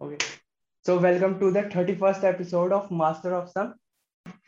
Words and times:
Okay. 0.00 0.18
So 0.86 0.98
welcome 0.98 1.38
to 1.40 1.50
the 1.50 1.62
31st 1.62 2.24
episode 2.24 2.72
of 2.72 2.90
Master 2.90 3.34
of 3.34 3.48
Some. 3.48 3.74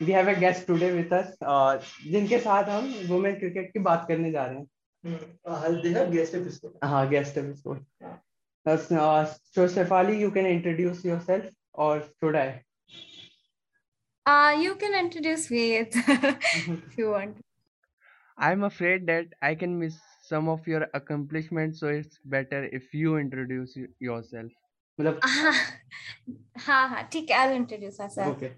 We 0.01 0.11
have 0.11 0.27
a 0.27 0.39
guest 0.39 0.67
today 0.67 0.91
with 0.95 1.13
us, 1.13 1.29
uh, 1.41 1.77
जिनके 2.07 2.39
साथ 2.39 2.63
हम 2.63 2.93
women 3.07 3.35
cricket 3.35 3.73
की 3.73 3.79
बात 3.79 4.05
करने 4.07 4.31
जा 4.31 4.45
रहे 4.45 4.57
हैं. 4.57 4.67
Hmm. 5.05 5.83
They 5.83 5.93
have 5.93 6.11
guest 6.11 6.35
episode. 6.35 6.73
हाँ, 6.83 7.09
guest 7.09 7.37
episode. 7.37 7.79
Uh, 8.67 9.25
so 9.55 9.67
Shefali, 9.67 10.19
you 10.19 10.31
can 10.31 10.45
introduce 10.45 11.05
yourself, 11.05 11.49
or 11.73 11.99
should 11.99 12.35
I? 12.35 12.47
Uh, 14.27 14.53
you 14.63 14.75
can 14.75 14.95
introduce 15.05 15.51
me 15.51 15.65
if 15.81 16.99
you 16.99 17.09
want. 17.11 17.37
I'm 18.37 18.63
afraid 18.63 19.07
that 19.07 19.33
I 19.41 19.55
can 19.55 19.79
miss 19.79 19.95
some 20.23 20.49
of 20.49 20.67
your 20.67 20.87
accomplishments, 20.93 21.79
so 21.79 21.87
it's 21.87 22.19
better 22.25 22.63
if 22.79 22.93
you 22.93 23.17
introduce 23.17 23.75
y- 23.77 23.87
yourself. 23.99 24.51
मतलब 24.99 25.19
हाँ 26.67 26.87
हाँ 26.89 27.07
ठीक 27.11 27.31
है 27.31 27.37
I'll 27.37 27.55
introduce 27.55 27.99
myself. 27.99 28.35
okay. 28.35 28.53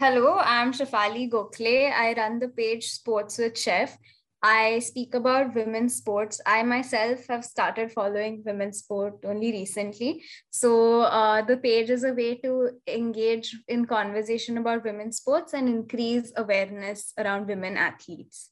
Hello, 0.00 0.38
I'm 0.38 0.72
Shafali 0.72 1.28
Gokhale. 1.28 1.92
I 1.92 2.14
run 2.16 2.38
the 2.38 2.48
page 2.48 2.84
Sports 2.90 3.38
with 3.38 3.58
Chef. 3.58 3.98
I 4.40 4.78
speak 4.78 5.14
about 5.14 5.56
women's 5.56 5.96
sports. 5.96 6.40
I 6.46 6.62
myself 6.62 7.26
have 7.28 7.44
started 7.44 7.90
following 7.90 8.44
women's 8.46 8.78
sport 8.78 9.14
only 9.24 9.50
recently. 9.50 10.22
So 10.50 11.00
uh, 11.00 11.42
the 11.42 11.56
page 11.56 11.90
is 11.90 12.04
a 12.04 12.12
way 12.12 12.36
to 12.36 12.70
engage 12.86 13.56
in 13.66 13.86
conversation 13.86 14.58
about 14.58 14.84
women's 14.84 15.16
sports 15.16 15.52
and 15.52 15.68
increase 15.68 16.32
awareness 16.36 17.12
around 17.18 17.48
women 17.48 17.76
athletes. 17.76 18.50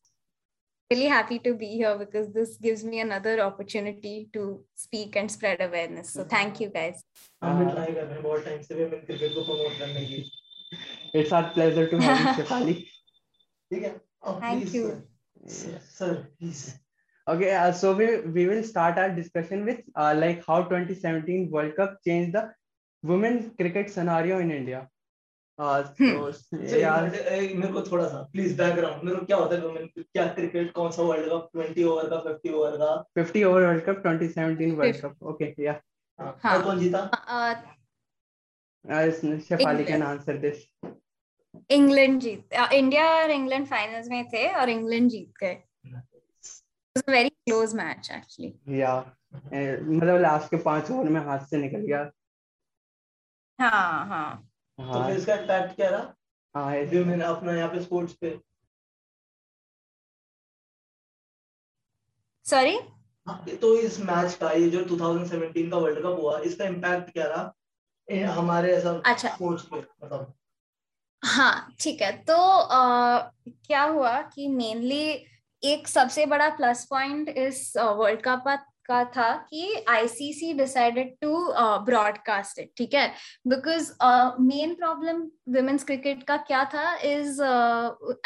really 0.92 1.08
happy 1.08 1.40
to 1.40 1.54
be 1.54 1.68
here 1.82 1.98
because 1.98 2.28
this 2.38 2.58
gives 2.58 2.84
me 2.84 3.00
another 3.00 3.40
opportunity 3.40 4.30
to 4.34 4.64
speak 4.76 5.16
and 5.16 5.32
spread 5.32 5.62
awareness. 5.62 6.12
So 6.12 6.22
mm-hmm. 6.22 6.36
thank 6.36 6.60
you 6.60 6.70
guys. 6.70 7.04
It's 11.14 11.32
our 11.38 11.50
pleasure 11.54 11.88
to 11.90 12.02
have 12.02 12.38
you, 12.38 12.44
Shefali. 12.44 12.88
thank 14.40 14.62
please, 14.62 14.76
you. 14.76 15.04
Sir. 15.98 16.28
Please. 16.40 16.78
Okay, 17.28 17.52
uh, 17.56 17.72
so 17.72 17.94
we, 17.94 18.22
we 18.38 18.48
will 18.48 18.64
start 18.64 18.98
our 18.98 19.10
discussion 19.10 19.66
with 19.66 19.82
uh, 19.96 20.14
like 20.18 20.46
how 20.46 20.64
2017 20.64 21.50
World 21.52 21.76
Cup 21.76 21.98
changed 22.06 22.36
the 22.36 22.52
women's 23.04 23.52
cricket 23.58 23.90
scenario 23.90 24.40
in 24.40 24.52
India. 24.52 24.88
मेरे 27.56 27.74
को 27.74 27.82
थोड़ा 27.82 28.08
सा 28.08 28.22
please 28.32 28.58
background 28.58 29.04
मेरे 29.04 29.18
को 29.18 29.26
क्या 29.26 29.38
होता 29.38 29.56
है 29.56 29.88
क्या 29.88 30.28
क्रिकेट 30.34 30.72
कौन 30.72 30.92
सा 30.92 31.02
वर्ल्ड 31.02 31.30
कप 31.30 31.50
20 31.58 31.84
ओवर 31.84 32.10
का 32.10 32.24
50 32.24 32.54
ओवर 32.54 32.78
का 32.78 33.06
50 33.20 33.44
over 33.44 33.62
World 33.62 33.86
Cup 33.86 34.04
2017 34.04 34.76
World 34.78 34.96
Fif- 34.96 35.02
Cup. 35.02 35.16
Okay, 35.22 35.56
yeah. 35.60 35.80
हाँ. 36.44 36.64
कौन 36.64 36.80
जीता 36.80 37.00
Shefali 39.40 39.86
can 39.86 40.02
England. 40.02 40.04
answer 40.04 40.38
this. 40.38 40.60
England 41.72 42.20
Jeet 42.20 42.54
India 42.74 43.06
और 43.22 43.32
इंग्लैंड 43.32 43.68
फाइनल्स 43.68 44.08
में 44.08 44.28
थे 44.28 44.54
और 44.54 44.70
इंग्लैंड 44.70 45.10
जीत 45.10 45.34
गए 45.40 45.64
very 47.10 47.30
close 47.30 47.76
match 47.76 48.10
actually. 48.12 48.54
Uh, 49.54 49.82
मतलब 49.82 50.22
लास्ट 50.22 50.50
के 50.50 50.58
पाँच 50.58 50.92
ओवर 50.92 51.10
में 51.10 51.22
हाथ 51.22 51.40
से 51.40 51.58
निकल 51.58 51.78
गया 51.78 52.12
हाँ 53.60 54.08
हाँ 54.08 54.51
तो 54.82 54.92
हाँ। 54.92 55.08
फिर 55.08 55.18
इसका 55.18 55.36
इम्पैक्ट 55.36 55.76
क्या 55.76 55.90
रहा? 55.90 56.14
हाँ 56.56 56.72
women 56.86 57.22
अपना 57.22 57.54
यहाँ 57.54 57.70
पे 57.70 57.82
स्पोर्ट्स 57.82 58.14
पे। 58.14 58.40
सॉरी 62.46 62.80
हाँ, 63.28 63.46
तो 63.62 63.76
इस 63.76 64.00
मैच 64.00 64.34
का 64.34 64.52
ये 64.52 64.70
जो 64.70 64.84
2017 64.86 65.70
का 65.72 65.78
वर्ल्ड 65.78 66.00
कप 66.00 66.18
हुआ 66.22 66.40
इसका 66.40 66.66
इम्पैक्ट 66.66 67.12
क्या 67.14 67.26
रहा? 67.28 67.52
हमारे 68.34 68.72
ऐसा 68.76 68.92
अच्छा। 69.06 69.30
स्पोर्ट्स 69.30 69.64
पे 69.66 69.78
मतलब 69.78 70.34
हाँ 71.24 71.76
ठीक 71.80 72.02
है। 72.02 72.12
तो 72.24 72.34
अ, 72.34 73.32
क्या 73.48 73.84
हुआ 73.84 74.22
कि 74.22 74.48
मेनली 74.48 75.04
एक 75.64 75.88
सबसे 75.88 76.26
बड़ा 76.26 76.50
प्लस 76.50 76.86
पॉइंट 76.86 77.30
इस 77.30 77.74
वर्ल्ड 77.78 78.22
कप 78.22 78.44
का 78.86 79.04
था 79.06 79.36
कि 79.50 79.86
ICC 79.90 80.54
decided 80.54 81.16
to 81.22 81.54
broadcast 81.86 82.60
it 82.60 82.72
ठीक 82.78 82.94
है? 82.94 83.08
Because 83.48 83.92
main 84.42 84.74
problem 84.76 85.22
women's 85.50 85.84
cricket 85.84 86.24
का 86.24 86.38
क्या 86.38 86.64
था 86.66 86.96
इज़ 86.96 87.42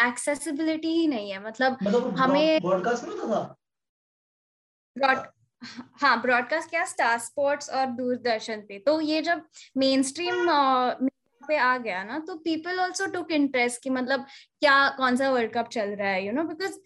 एक्सेसिबिलिटी 0.07 0.89
ही 0.89 1.07
नहीं 1.07 1.31
है 1.31 1.43
मतलब 1.45 1.77
मतलब 1.83 2.15
हमें- 2.17 2.61
ब्रॉडकास्ट 2.61 3.03
में 3.03 3.17
था? 3.17 3.43
ब्रॉड 4.97 5.27
हाँ 6.01 6.21
ब्रॉडकास्ट 6.21 6.69
क्या 6.69 6.85
स्टार 6.85 7.17
स्पोर्ट्स 7.19 7.69
और 7.69 7.85
दूरदर्शन 7.85 8.61
पे। 8.61 8.79
तो 8.79 8.99
ये 9.01 9.21
जब 9.21 9.41
मेन 9.77 10.03
स्ट्रीम 10.03 10.45
पे 11.41 11.57
आ 11.57 11.77
गया 11.77 12.03
ना 12.03 12.19
तो 12.19 12.35
पीपल 12.35 12.79
ऑल्सो 12.79 13.05
टुक 13.05 13.31
इंटरेस्ट 13.31 13.81
कि 13.83 13.89
मतलब 13.89 14.25
क्या 14.59 14.77
कौन 14.89 15.15
सा 15.15 15.29
वर्ल्ड 15.31 15.53
कप 15.53 15.67
चल 15.67 15.89
रहा 15.89 16.09
है 16.09 16.25
यू 16.25 16.31
नो 16.33 16.43
बिकॉज़ 16.43 16.77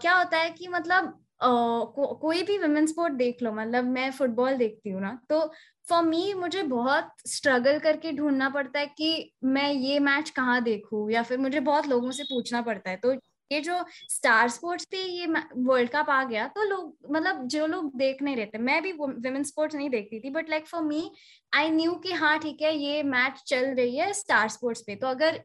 क्या 0.00 0.14
होता 0.14 0.38
है 0.38 0.50
कि 0.50 0.68
मतलब 0.68 1.23
uh, 1.40 1.94
को, 1.94 2.14
कोई 2.14 2.42
भी 2.42 2.58
वुमेन 2.58 2.86
स्पोर्ट 2.86 3.12
देख 3.12 3.42
लो 3.42 3.52
मतलब 3.52 3.84
मैं 3.84 4.10
फुटबॉल 4.10 4.56
देखती 4.56 4.90
हूँ 4.90 5.00
ना 5.02 5.18
तो 5.28 5.52
फॉर 5.88 6.02
मी 6.02 6.34
मुझे 6.34 6.62
बहुत 6.62 7.10
स्ट्रगल 7.26 7.78
करके 7.78 8.12
ढूंढना 8.12 8.48
पड़ता 8.48 8.78
है 8.80 8.86
कि 8.86 9.32
मैं 9.44 9.72
ये 9.72 9.98
मैच 9.98 10.30
कहाँ 10.30 10.62
देखूँ 10.62 11.10
या 11.10 11.22
फिर 11.22 11.38
मुझे 11.38 11.60
बहुत 11.60 11.86
लोगों 11.86 12.10
से 12.10 12.22
पूछना 12.22 12.62
पड़ता 12.62 12.90
है। 12.90 12.96
तो 12.96 13.12
ये 13.52 13.60
जो 13.60 13.84
स्टार 14.10 14.48
स्पोर्ट्स 14.48 14.84
पे 14.84 14.96
ये 14.96 15.26
वर्ल्ड 15.56 15.90
कप 15.90 16.10
आ 16.10 16.24
गया 16.24 16.46
तो 16.48 16.62
लोग 16.62 16.96
मतलब 17.10 17.46
जो 17.46 17.66
लोग 17.66 17.96
देख 17.96 18.22
नहीं 18.22 18.36
रहते 18.36 18.58
मैं 18.58 18.82
भी 18.82 18.92
वुमेन 18.92 19.42
स्पोर्ट्स 19.44 19.76
नहीं 19.76 19.90
देखती 19.90 20.20
थी 20.20 20.30
but 20.30 20.50
like 20.50 20.66
for 20.66 20.82
me 20.82 21.10
I 21.54 21.70
knew 21.70 21.94
कि 21.94 22.12
हाँ 22.12 22.38
ठीक 22.38 22.62
है 22.62 22.76
ये 22.76 23.02
मैच 23.02 23.42
चल 23.46 23.66
रही 23.66 23.96
है 23.96 24.12
स्टार 24.12 24.48
स्पोर्ट्स 24.48 24.80
पे 24.80 24.96
तो 24.96 25.06
अगर 25.06 25.42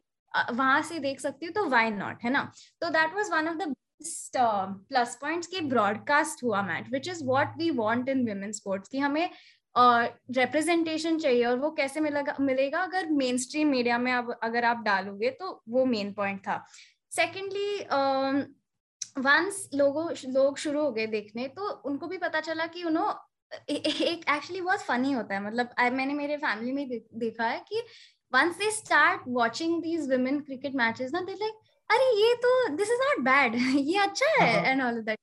वहाँ 0.52 0.82
से 0.82 0.98
देख 0.98 1.20
सकती 1.20 1.46
हूँ 1.46 1.54
तो 1.54 1.68
वाई 1.68 1.90
नॉट 1.90 2.18
है 2.24 2.30
ना? 2.30 2.52
तो 2.80 2.90
that 2.90 3.14
was 3.14 3.30
one 3.30 3.48
of 3.48 3.56
the 3.56 3.74
plus 4.02 5.16
points 5.20 5.46
की 5.46 5.60
ब्रॉडकास्ट 5.60 6.44
हुआ 6.44 6.62
match 6.62 6.90
which 6.92 7.08
is 7.08 7.24
what 7.24 7.56
we 7.58 7.70
want 7.70 8.08
in 8.08 8.28
women 8.28 8.52
sports 8.52 8.88
कि 8.88 8.98
हमें 8.98 9.30
रिप्रेजेंटेशन 9.76 11.16
uh, 11.16 11.22
चाहिए 11.22 11.44
और 11.44 11.58
वो 11.58 11.70
कैसे 11.70 12.00
मिलेगा 12.00 12.34
मिलेगा 12.40 12.80
अगर 12.80 13.10
मेन 13.10 13.38
स्ट्रीम 13.38 13.68
मीडिया 13.68 13.98
में 13.98 14.12
आप 14.12 14.38
अगर 14.42 14.64
आप 14.64 14.82
डालोगे 14.82 15.30
तो 15.30 15.62
वो 15.68 15.84
मेन 15.86 16.12
पॉइंट 16.12 16.40
था। 16.40 16.64
सेकेंडली 17.12 17.76
वंस 19.18 19.68
लोगों 19.74 20.10
लोग 20.26 20.58
शुरू 20.58 20.82
हो 20.82 20.90
गए 20.92 21.06
देखने 21.06 21.46
तो 21.48 21.68
उनको 21.86 22.06
भी 22.06 22.18
पता 22.18 22.40
चला 22.40 22.66
कि 22.66 22.82
यू 22.82 22.88
नो 22.88 23.08
एक 23.68 24.24
एक्चुअली 24.30 24.60
बहुत 24.60 24.80
फनी 24.80 25.12
होता 25.12 25.34
है। 25.34 25.42
मतलब 25.44 25.74
मैंने 25.92 26.14
मेरे 26.14 26.36
फैमिली 26.36 26.72
में 26.72 26.88
देखा 26.88 27.44
है 27.44 27.64
कि 27.68 27.82
once 28.32 28.56
they 28.56 28.70
start 28.70 29.22
watching 29.28 29.80
these 29.82 30.12
women 30.12 30.40
cricket 30.40 30.74
matches 30.74 31.12
ना 31.12 31.20
दे 31.20 31.34
लाइक 31.34 31.59
अरे 31.90 32.04
ये 32.16 32.34
तो 32.42 32.50
दिस 32.76 32.90
इज़ 32.90 33.00
नॉट 33.00 33.24
बैड 33.24 33.54
ये 33.78 33.98
अच्छा 33.98 34.26
है 34.40 34.70
एंड 34.70 34.82
ऑल 34.82 35.00
दैट 35.02 35.18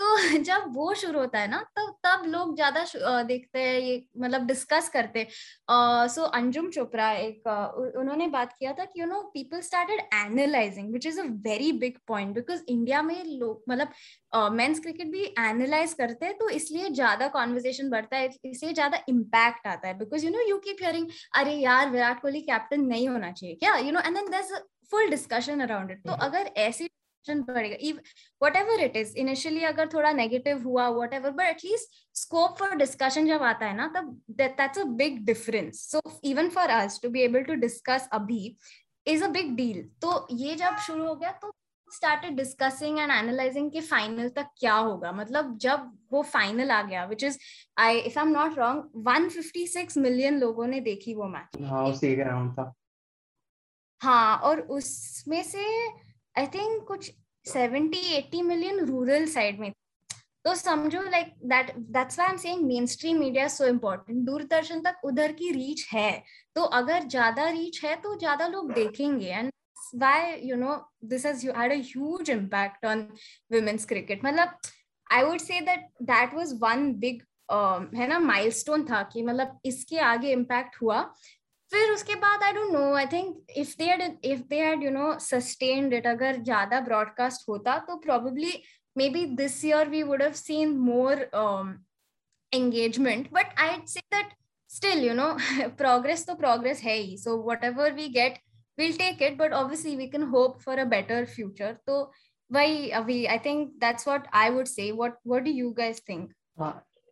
तो 0.00 0.38
जब 0.44 0.64
वो 0.74 0.94
शुरू 0.94 1.18
होता 1.20 1.38
है 1.40 1.48
ना 1.50 1.58
तब 1.78 1.90
तब 2.04 2.24
लोग 2.26 2.54
ज़्यादा 2.56 3.22
देखते 3.24 3.60
हैं 3.60 3.78
ये 3.80 3.96
मतलब 4.18 4.46
डिस्कस 4.46 4.88
करते 4.88 5.26
सो 6.14 6.22
अंजुम 6.38 6.70
चोपड़ा 6.70 7.10
एक 7.12 7.42
uh, 7.48 8.00
उन्होंने 8.00 8.26
बात 8.28 8.52
किया 8.52 8.72
था 8.72 8.84
कि 8.84 9.00
you 9.00 9.06
know 9.06 9.20
people 9.34 9.60
started 9.60 10.00
analysing 10.14 10.92
which 10.92 11.06
is 11.06 11.20
a 11.20 11.24
very 11.46 11.70
big 11.80 11.98
point 12.08 12.34
because 12.34 12.62
India 12.68 13.02
में 13.02 13.24
लोग 13.24 13.64
मतलब 13.70 14.52
मेंस 14.52 14.80
क्रिकेट 14.80 15.06
भी 15.12 15.24
एनालाइज 15.40 15.94
करते 15.94 16.26
हैं 16.26 16.36
तो 16.38 16.48
इसलिए 16.50 16.90
ज़्यादा 16.90 17.28
कॉन्वर्जेशन 17.28 17.90
बढ़ता 17.90 18.16
है 18.16 18.30
इसलिए 18.44 18.72
ज़्यादा 18.72 19.04
इम्पैक्ट 19.08 19.66
आता 19.66 19.88
है। 19.88 19.98
Because 19.98 20.26
you 20.26 20.30
know 20.32 20.48
you 20.48 20.58
keep 20.58 20.76
hearing 20.82 21.08
अरे 21.34 21.54
यार 21.54 21.90
विराट 21.90 22.22
कोहली 22.22 22.40
कैप्टन 22.42 22.84
नहीं 22.86 23.08
होना 23.08 23.32
चाहिए 23.32 23.54
क्या? 23.56 23.76
You 23.76 23.92
know 23.92 24.00
and 24.00 24.16
then 24.18 24.30
full 24.92 25.10
discussion 25.10 25.60
around 25.60 25.90
it 25.90 26.02
तो 26.06 26.12
अगर 26.12 26.50
ऐसी 26.56 26.88
पड़ेगा 27.24 28.00
what 28.42 28.56
ever 28.56 28.80
it 28.80 28.96
is 28.96 29.16
initially 29.16 29.64
अगर 29.64 29.88
थोड़ा 29.88 30.12
नेगेटिव 30.12 30.62
हुआ 30.62 30.88
whatever 31.14 31.30
but 31.30 31.46
at least 31.46 32.00
scope 32.14 32.56
for 32.58 32.74
discussion 32.76 33.26
जब 33.26 33.42
आता 33.42 33.66
है 33.66 33.76
ना 33.76 33.86
तब 33.96 34.20
that's 34.30 34.78
a 34.78 34.84
big 35.00 35.24
difference 35.26 35.80
so 35.90 36.02
even 36.24 36.48
for 36.48 36.70
us 36.70 37.00
to 37.02 37.08
be 37.08 37.20
able 37.20 37.42
to 37.42 37.54
discuss 37.54 38.08
अभी 38.12 38.56
इज़ 39.06 39.24
अ 39.24 39.28
बिग 39.28 39.54
डील 39.56 39.82
तो 40.02 40.26
ये 40.32 40.54
जब 40.54 40.76
शुरू 40.86 41.06
हो 41.06 41.14
गया 41.14 41.30
तो 41.32 41.52
started 41.92 42.36
discussing 42.40 42.98
and 42.98 43.12
analyzing 43.12 43.70
कि 43.72 43.80
final 43.80 44.28
तक 44.36 44.46
क्या 44.56 44.74
होगा? 44.74 45.12
मतलब 45.12 45.58
जब 45.58 45.90
वो 46.12 46.22
फाइनल 46.22 46.70
आ 46.70 46.82
गया 46.82 47.08
which 47.10 47.24
I 47.78 48.00
I 48.00 48.04
if 48.10 48.14
I'm 48.22 48.32
not 48.36 48.56
wrong 48.58 48.80
156 49.08 49.96
million 49.96 50.38
लोगों 50.38 50.66
ने 50.66 50.80
देखी 50.80 51.14
वो 51.14 51.28
मैच 51.28 51.62
हाँ 51.62 51.84
उसी 51.84 52.16
था। 52.16 52.72
हाँ 54.02 54.36
और 54.44 54.60
उसमें 54.76 55.42
से 55.42 55.64
आई 56.38 56.46
थिंक 56.54 56.82
कुछ 56.88 57.10
70 57.46 58.02
80 58.16 58.42
मिलियन 58.42 58.84
रूरल 58.86 59.26
साइड 59.34 59.60
में 59.60 59.70
तो 60.44 60.54
समझो 60.54 61.02
like 61.02 61.32
that 61.52 61.72
that's 61.76 62.20
I 62.20 62.30
am 62.30 62.36
saying 62.36 62.64
mainstream 62.94 63.18
media 63.18 63.46
so 63.48 63.66
important 63.66 64.24
Doordarshan 64.26 64.80
तक 64.82 65.04
उधर 65.04 65.32
की 65.32 65.50
रीच 65.52 65.86
है। 65.92 66.22
तो 66.56 66.62
अगर 66.78 67.08
ज़्यादा 67.08 67.48
रीच 67.48 67.84
है 67.84 67.94
तो 68.02 68.18
ज़्यादा 68.18 68.46
लोग 68.46 68.72
देखेंगे। 68.74 69.26
And 69.26 69.50
why, 70.00 70.38
you 70.40 70.56
know, 70.56 70.74
this 71.02 71.24
has 71.24 71.42
had 71.54 71.72
a 71.72 71.76
huge 71.76 72.28
impact 72.30 72.84
on 72.90 73.00
women's 73.50 73.84
cricket. 73.84 74.22
matlab 74.26 74.70
i 75.06 75.18
would 75.24 75.42
say 75.42 75.58
that 75.66 75.82
that 76.10 76.36
was 76.38 76.54
one 76.62 76.86
big 77.02 77.20
है 77.96 78.06
ना 78.08 78.18
माइलस्टोन 78.18 78.84
था 78.90 79.02
कि 79.12 79.22
मतलब 79.22 79.58
इसके 79.66 79.98
आगे 80.00 80.30
इम्पैक्ट 80.32 80.76
हुआ। 80.82 81.00
फिर 81.72 81.90
उसके 81.90 82.14
बाद 82.14 82.42
I 82.42 82.52
don't 82.52 82.72
know 82.72 82.92
I 82.94 83.06
think 83.06 83.52
if 83.56 83.74
they 83.78 83.84
had 83.84 84.18
if 84.24 84.40
they 84.48 84.56
had 84.60 84.82
you 84.82 84.90
know 84.90 85.12
sustained 85.18 85.94
it 85.94 86.06
अगर 86.06 86.36
ज़्यादा 86.42 86.80
ब्रॉडकास्ट 86.80 87.48
होता 87.48 87.76
तो 87.86 87.96
probably 87.96 88.52
maybe 89.08 89.24
this 89.36 89.64
year 89.64 89.88
we 89.88 90.02
would 90.02 90.22
have 90.22 90.32
seen 90.32 90.76
more 90.78 91.22
engagement 92.52 93.32
but 93.32 93.54
I 93.58 93.76
say 93.86 94.00
that 94.14 94.34
still 94.70 95.04
you 95.04 95.14
know 95.14 95.36
progress 95.78 96.26
तो 96.26 96.34
progress 96.34 96.82
है 96.82 96.96
ही. 96.96 97.16
So 97.18 97.36
whatever 97.64 97.92
we 97.92 98.08
get 98.08 98.38
we'll 98.78 98.92
take 98.98 99.22
it 99.22 99.36
but 99.38 99.52
obviously 99.52 99.96
we 99.96 100.06
can 100.08 100.22
hope 100.34 100.60
for 100.60 100.78
a 100.78 100.84
better 100.92 101.24
future 101.24 101.76
तो 101.86 102.02
why 102.52 102.88
अभी 103.00 103.24
I 103.26 103.38
think 103.38 103.68
that's 103.80 104.08
what 104.08 104.26
I 104.34 104.50
would 104.50 104.66
say 104.66 104.90
what 104.92 105.18
what 105.26 105.42
do 105.42 105.50
you 105.50 105.70
guess 105.72 106.02
think 106.08 106.30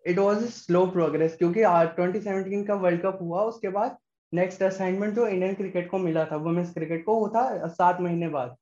it 0.05 0.19
was 0.19 0.45
a 0.45 0.51
slow 0.51 0.87
progress 0.87 1.37
क्योंकि 1.37 1.63
twenty 1.97 2.21
seventeen 2.21 2.65
का 2.65 2.75
world 2.75 3.03
cup 3.03 3.19
हुआ, 3.23 3.43
उसके 3.43 3.69
बाद 3.69 3.97
next 4.33 4.63
assignment 4.63 5.15
जो 5.15 5.27
Indian 5.27 5.55
cricket 5.55 5.91
को 5.91 5.99
मिला 5.99 6.25
था 6.25 6.37
वुमेन्स 6.39 6.73
क्रिकेट 6.75 7.05
को 7.05 7.15
वो 7.15 7.29
था 7.29 7.69
सात 7.69 8.01
महीने 8.01 8.29
बाद। 8.29 8.57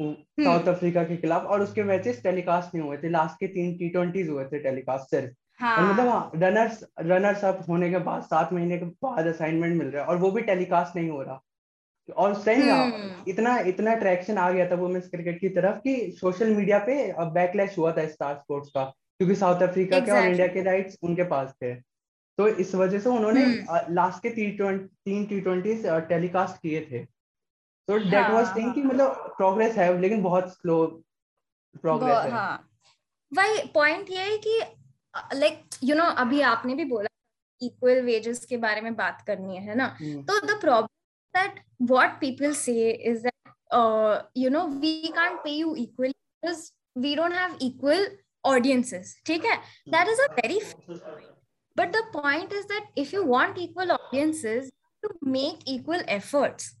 साउथ 0.00 0.68
अफ्रीका 0.68 1.02
के 1.04 1.16
खिलाफ 1.16 1.44
और 1.44 1.62
उसके 1.62 1.82
मैचेस 1.82 2.22
टेलीकास्ट 2.22 2.74
नहीं 2.74 2.86
हुए 2.86 2.96
थे। 2.98 3.08
लास्ट 3.08 3.40
के 3.40 3.46
तीन 3.48 3.76
टी 3.78 3.88
ट्वेंटीज 3.88 4.28
हुए 4.28 4.44
थे 4.44 4.58
टेलीकास्ट 4.58 5.10
सिर्फ़। 5.10 5.34
हाँ. 5.60 5.76
और 5.76 5.92
मतलब 5.92 6.42
रनर्स 6.42 6.84
रनर्स 7.00 7.44
अप 7.44 7.64
होने 7.68 7.90
के 7.90 7.98
बाद 8.00 8.22
सात 8.22 8.52
महीने 8.52 8.78
के 8.78 8.84
बाद 8.84 9.26
असाइनमेंट 9.26 9.76
मिल 9.76 9.88
रहा 9.88 10.02
है 10.02 10.08
और 10.08 10.16
वो 10.16 10.30
भी 10.30 10.42
टेलीकास्ट 10.42 10.96
नहीं 10.96 11.10
हो 11.10 11.22
रहा। 11.22 11.40
और 12.08 12.34
सही 12.34 12.62
ना 12.62 13.24
इतना 13.28 13.58
इतना 13.68 13.94
ट्रैक्शन 13.94 14.38
आ 14.38 14.50
गया 14.50 14.68
था 14.70 14.74
वुमेन्स 14.74 15.08
क्रिकेट 15.08 15.40
की 15.40 15.48
तरफ़ 15.48 15.78
कि 15.78 15.96
सोशल 16.20 16.54
मीडिया 16.54 16.78
पे 16.78 16.94
बैकलैश 17.32 17.76
हुआ 17.78 17.92
था 17.92 18.06
स्टार 18.08 18.34
स्पोर्ट्स 18.34 18.70
का 18.70 18.84
क्योंकि 18.84 19.34
साउथ 19.34 19.62
अफ्रीका 19.62 19.96
exactly. 19.96 20.14
के 20.14 20.20
और 20.20 20.30
इंडिया 20.30 20.46
के 20.46 20.62
राइट्स 20.62 20.98
उनके 21.02 21.24
पास 21.24 21.52
थे। 21.62 21.74
तो 22.38 22.46
इस 22.62 22.74
वजह 22.74 22.98
से 22.98 23.08
उन्होंने 23.10 23.44
लास्ट 23.94 24.22
के 24.22 24.30
तीन 24.30 25.24
टी 25.26 25.40
ट्वेंटी 25.40 25.74
टेलीकास्ट 26.08 26.60
किए 26.62 26.80
थे। 26.90 27.04
तो 27.88 27.96
डेट 27.98 28.30
वाज 28.30 28.54
थिंग 28.56 28.72
कि 28.74 28.82
मतलब 28.82 29.34
प्रोग्रेस 29.36 29.76
है 29.78 29.98
लेकिन 30.00 30.22
बहुत 30.22 30.52
स्लो 30.52 30.84
प्रोग्रेस 31.82 32.16
है। 32.16 32.30
हाँ। 32.30 32.68
वही 33.32 33.66
पॉइंट 33.74 34.10
ये 34.10 34.22
है 34.24 34.36
कि 34.46 34.58
लाइक 35.34 35.78
यू 35.84 35.96
नो 35.96 36.04
अभी 36.24 36.40
आपने 36.50 36.74
भी 36.74 36.84
बोला 36.84 37.08
इक्वल 37.62 38.00
वेजेस 38.02 38.44
के 38.44 38.56
बारे 38.56 38.80
में 38.80 38.94
बात 38.96 39.22
करनी 39.26 39.56
है 39.56 39.74
ना? 39.74 39.88
तो 40.00 40.38
the 40.46 40.60
problem 40.60 41.40
that 41.40 41.60
what 41.90 42.20
people 42.20 42.52
say 42.54 42.90
is 42.90 43.26
that 43.26 44.30
you 44.36 44.50
know 44.50 44.66
we 44.78 44.92
can't 45.16 45.38
pay 45.44 45.50
you 45.50 45.74
equally 45.76 46.12
because 46.12 46.70
we 46.98 47.14
don't 47.16 47.32
have 47.32 47.58
equal 47.62 48.08
audiences 48.46 49.08
ठीक 49.26 49.44
है? 49.44 49.56
that 49.92 50.10
is 50.10 50.20
a 50.24 50.26
very 50.34 50.58
but 51.77 51.91
the 51.91 52.03
point 52.13 52.51
is 52.53 52.65
that 52.65 52.85
if 52.95 53.13
you 53.13 53.25
want 53.25 53.57
equal 53.57 53.91
audiences 53.91 54.69
to 55.03 55.09
make 55.21 55.59
equal 55.65 56.01
efforts 56.07 56.71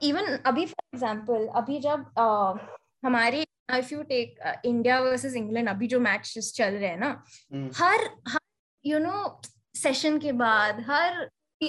even 0.00 0.24
अभी 0.46 0.66
for 0.68 0.84
example 0.92 1.48
अभी 1.56 1.80
जब 1.80 2.04
uh, 2.18 2.58
हमारे 3.04 3.44
if 3.72 3.92
you 3.92 4.02
take 4.02 4.62
India 4.64 4.98
versus 5.00 5.34
England 5.36 5.68
अभी 5.68 5.86
जो 5.86 6.00
match 6.00 6.32
चल 6.38 6.74
रहे 6.74 6.88
हैं 6.88 6.98
ना 6.98 7.24
hmm. 7.54 7.70
Her 7.76 8.10
her 8.28 8.40
you 8.86 8.98
know 8.98 9.40
session 9.76 10.18
के 10.18 10.32
बाद 10.32 10.80
हर 10.90 11.28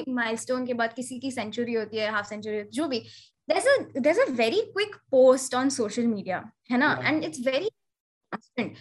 माइलस्टोन 0.09 0.65
के 0.65 0.73
बाद 0.73 0.93
किसी 0.93 1.19
की 1.19 1.31
सेंचुरी 1.31 1.73
होती 1.73 1.97
है 1.97 2.09
हाफ 2.11 2.27
सेंचुरी 2.29 2.63
जो 2.73 2.87
भी 2.87 3.03
there's 3.47 3.65
a 3.65 4.01
there's 4.01 4.17
a 4.17 4.31
very 4.31 4.61
quick 4.75 4.95
post 5.13 5.53
on 5.53 5.69
social 5.69 6.07
media 6.13 6.41
है 6.71 6.77
ना 6.77 6.89
and 7.09 7.25
it's 7.27 7.41
very 7.47 7.69
constant 8.31 8.77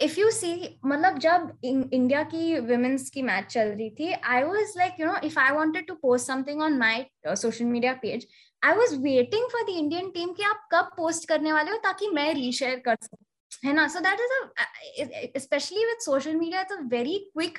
if 0.00 0.20
you 0.20 0.30
see 0.30 0.80
मतलब 0.84 1.18
जब 1.18 1.58
इंडिया 1.64 2.22
की 2.22 2.58
वुमेन्स 2.60 3.10
की 3.10 3.22
मैच 3.22 3.44
चल 3.44 3.68
रही 3.68 3.90
थी 3.90 4.12
I 4.12 4.42
was 4.42 4.78
like 4.78 4.92
you 5.00 5.06
know 5.06 5.16
if 5.24 5.38
I 5.38 5.52
wanted 5.52 5.86
to 5.86 5.94
post 5.94 6.26
something 6.26 6.62
on 6.62 6.78
my 6.78 7.06
social 7.26 7.64
media 7.64 7.92
page 7.92 8.26
I 8.64 8.72
was 8.72 8.96
waiting 8.96 9.48
for 9.48 9.62
the 9.62 9.68
Indian 9.68 10.10
team 10.10 10.32
कि 10.32 10.42
आप 10.42 10.68
कब 10.72 10.90
पोस्ट 10.96 11.28
करने 11.28 11.52
वाले 11.52 11.70
हो 11.70 11.76
ताकि 11.76 12.08
मैं 12.08 12.34
रीशेयर 12.34 12.78
कर 12.78 12.96
सकूँ 13.02 13.26
है 13.68 13.72
ना? 13.72 13.88
So 13.88 14.00
that 14.00 14.18
is 14.20 15.42
specially 15.42 15.84
with 15.84 15.98
social 15.98 16.34
media 16.34 16.60
it's 16.60 16.72
a 16.72 16.80
very 16.80 17.18
quick 17.18 17.58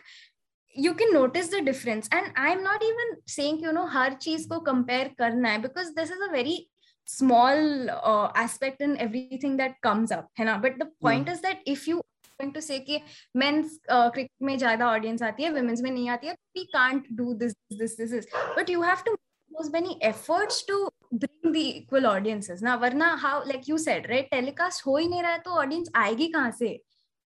you 0.78 0.94
can 0.94 1.14
notice 1.14 1.52
the 1.52 1.56
difference 1.56 2.10
and 2.14 2.34
I 2.38 2.52
am 2.52 2.60
not 2.60 2.84
even 2.84 3.16
saying 3.30 3.64
you 3.64 3.72
know 3.72 3.86
हर 3.86 4.14
चीज़ 4.14 4.50
को 4.50 4.56
compare 4.72 5.08
करना 5.18 5.50
है 5.50 5.62
because 5.62 5.90
this 5.90 6.12
is 6.12 6.24
a 6.24 6.32
very 6.32 6.68
small 7.10 7.62
uh, 7.92 8.28
aspect 8.42 8.84
in 8.86 8.92
everything 9.06 9.56
that 9.58 9.74
comes 9.86 10.12
up 10.12 10.28
है 10.40 10.46
ना? 10.46 10.62
But 10.62 10.76
the 10.82 10.88
point 11.06 11.26
mm. 11.26 11.34
is 11.34 11.42
that 11.46 11.76
if 11.76 11.88
you 11.90 12.02
going 12.42 12.54
to 12.54 12.62
say 12.62 12.80
कि 12.80 13.02
men's 13.38 13.80
uh, 13.92 14.28
में 14.42 14.58
ज़्यादा 14.58 14.92
audience 14.92 15.24
आती 15.24 15.44
है 15.44 15.50
वुमेन्स 15.54 15.82
में 15.82 15.92
नहीं 15.92 16.10
आती 16.10 16.28
है 16.28 16.34
we 16.34 16.64
can't 16.74 17.08
do 17.14 17.34
this 17.34 17.54
this 17.74 17.98
this 17.98 18.14
is 18.14 18.28
but 18.58 18.70
you 18.70 18.82
have 18.82 19.04
to 19.06 19.18
those 19.52 19.70
many 19.72 19.98
efforts 20.08 20.60
to 20.64 20.76
bring 21.14 21.52
the 21.54 21.64
equal 21.80 22.06
audiences 22.10 22.62
ना 22.64 22.76
वरना 22.76 23.10
how 23.24 23.34
like 23.46 23.68
you 23.72 23.80
said 23.86 24.08
right 24.12 24.30
telecast 24.34 24.86
हो 24.86 24.96
ही 24.98 25.08
नहीं 25.08 25.22
रहा 25.22 25.32
है 25.32 25.40
तो 25.40 25.62
audience 25.64 25.90
आएगी 25.96 26.28
कहाँ 26.28 26.52
से 26.60 26.80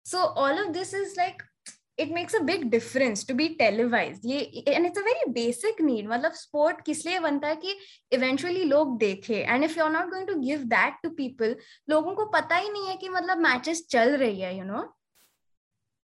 so 0.06 0.22
all 0.44 0.62
of 0.62 0.72
this 0.76 0.94
is 0.94 1.14
like 1.18 1.44
it 1.98 2.10
makes 2.10 2.34
a 2.34 2.42
big 2.42 2.70
difference 2.70 3.24
to 3.24 3.34
be 3.34 3.48
televised. 3.56 4.24
ये 4.24 4.64
and 4.74 4.86
it's 4.86 4.98
a 4.98 5.04
very 5.08 5.32
basic 5.32 5.80
need. 5.80 6.06
मतलब 6.08 6.32
sport 6.32 6.82
किस 6.86 7.04
लिए 7.06 7.20
बनता 7.20 7.48
है 7.48 7.56
कि 7.56 7.74
eventually 8.18 8.64
लोग 8.68 8.98
देखे. 8.98 9.44
And 9.48 9.64
if 9.64 9.76
you're 9.76 9.92
not 9.96 10.10
going 10.10 10.26
to 10.26 10.36
give 10.44 10.68
that 10.74 11.00
to 11.04 11.10
people 11.22 11.54
लोगों 11.90 12.14
को 12.14 12.26
पता 12.36 12.56
ही 12.56 12.70
नहीं 12.70 12.86
है 12.88 12.96
कि 12.96 13.08
मतलब 13.08 13.44
matches 13.46 13.80
चल 13.90 14.16
रही 14.16 14.40
है 14.40 14.54
you 14.58 14.68
know? 14.70 14.84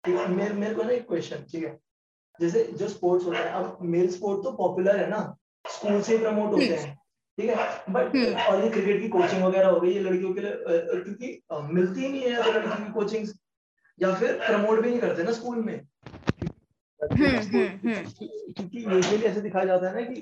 मेरे 0.07 0.53
मेरे 0.53 0.75
को 0.75 0.83
ना 0.83 0.91
एक 0.93 1.07
क्वेश्चन 1.07 1.45
ठीक 1.51 1.63
है? 1.63 1.77
जैसे 2.41 2.63
जो 2.79 2.87
स्पोर्ट्स 2.89 3.25
होता 3.25 3.39
है 3.39 3.51
अब 3.53 3.77
मेल 3.81 4.09
स्पोर्ट 4.11 4.43
तो 4.43 4.51
पॉपुलर 4.57 4.97
है 4.97 5.09
ना? 5.09 5.23
स्कूल 5.71 6.01
से 6.01 6.17
प्रमोट 6.17 6.51
होते 6.53 6.65
हैं 6.65 6.93
ठीक 7.39 7.49
है? 7.49 7.55
बट 7.93 8.15
और 8.49 8.63
ये 8.63 8.69
क्रिकेट 8.69 9.01
की 9.01 9.07
कोचिंग 9.09 9.43
वगैरह 9.43 9.67
हो 9.67 9.79
गई 9.79 9.93
ये 9.93 9.99
लड़कियों 9.99 10.33
के 10.33 10.41
लिए 10.41 10.53
क्योंकि 11.03 11.41
मिलती 11.73 12.01
ही 12.01 12.09
नहीं 12.11 12.21
है 12.21 12.43
तो 12.43 12.51
लड़कियों 12.51 12.85
की 12.85 12.91
कोचिंग 12.93 13.27
या 13.99 14.13
फिर 14.15 14.33
प्रमोट 14.37 14.79
भी 14.79 14.89
नहीं 14.89 14.99
करते 14.99 15.23
ना 15.23 15.31
स्कूल 15.31 15.57
में? 15.65 15.79
क्योंकि 17.01 18.83
यूजुअली 18.83 19.23
ऐसे 19.25 19.41
दिखाया 19.41 19.65
जाता 19.65 19.89
है 19.89 19.93
ना 19.95 20.13
कि 20.13 20.21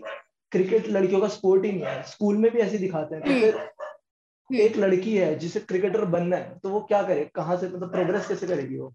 क्रिकेट 0.52 0.88
लड़कियों 0.88 1.22
का 1.22 1.28
स्पोर्ट 1.28 1.66
ही 1.66 1.72
नहीं 1.72 1.84
है। 1.84 2.04
स्कूल 2.04 2.38
में 2.38 2.52
भी 2.52 2.60
ऐसे 2.60 2.78
दिखाते 2.78 3.16
हैं 3.16 3.24
तो 3.24 3.40
फिर 3.42 4.60
एक 4.62 4.78
लड़की 4.78 5.16
है 5.18 5.36
जिसे 5.40 5.60
क्रिकेटर 5.60 6.06
बनना 6.06 6.38
है 6.38 6.60
तो 6.64 6.70
वो 6.70 6.80
क्या 6.82 7.02
करे? 7.04 7.30
कहाँ 7.36 7.58
से 7.58 7.70
मतलब 7.70 7.92
प्रोग्रेस 7.92 8.28
कैसे 8.28 8.48
करेगी 8.48 8.78
वो? 8.78 8.94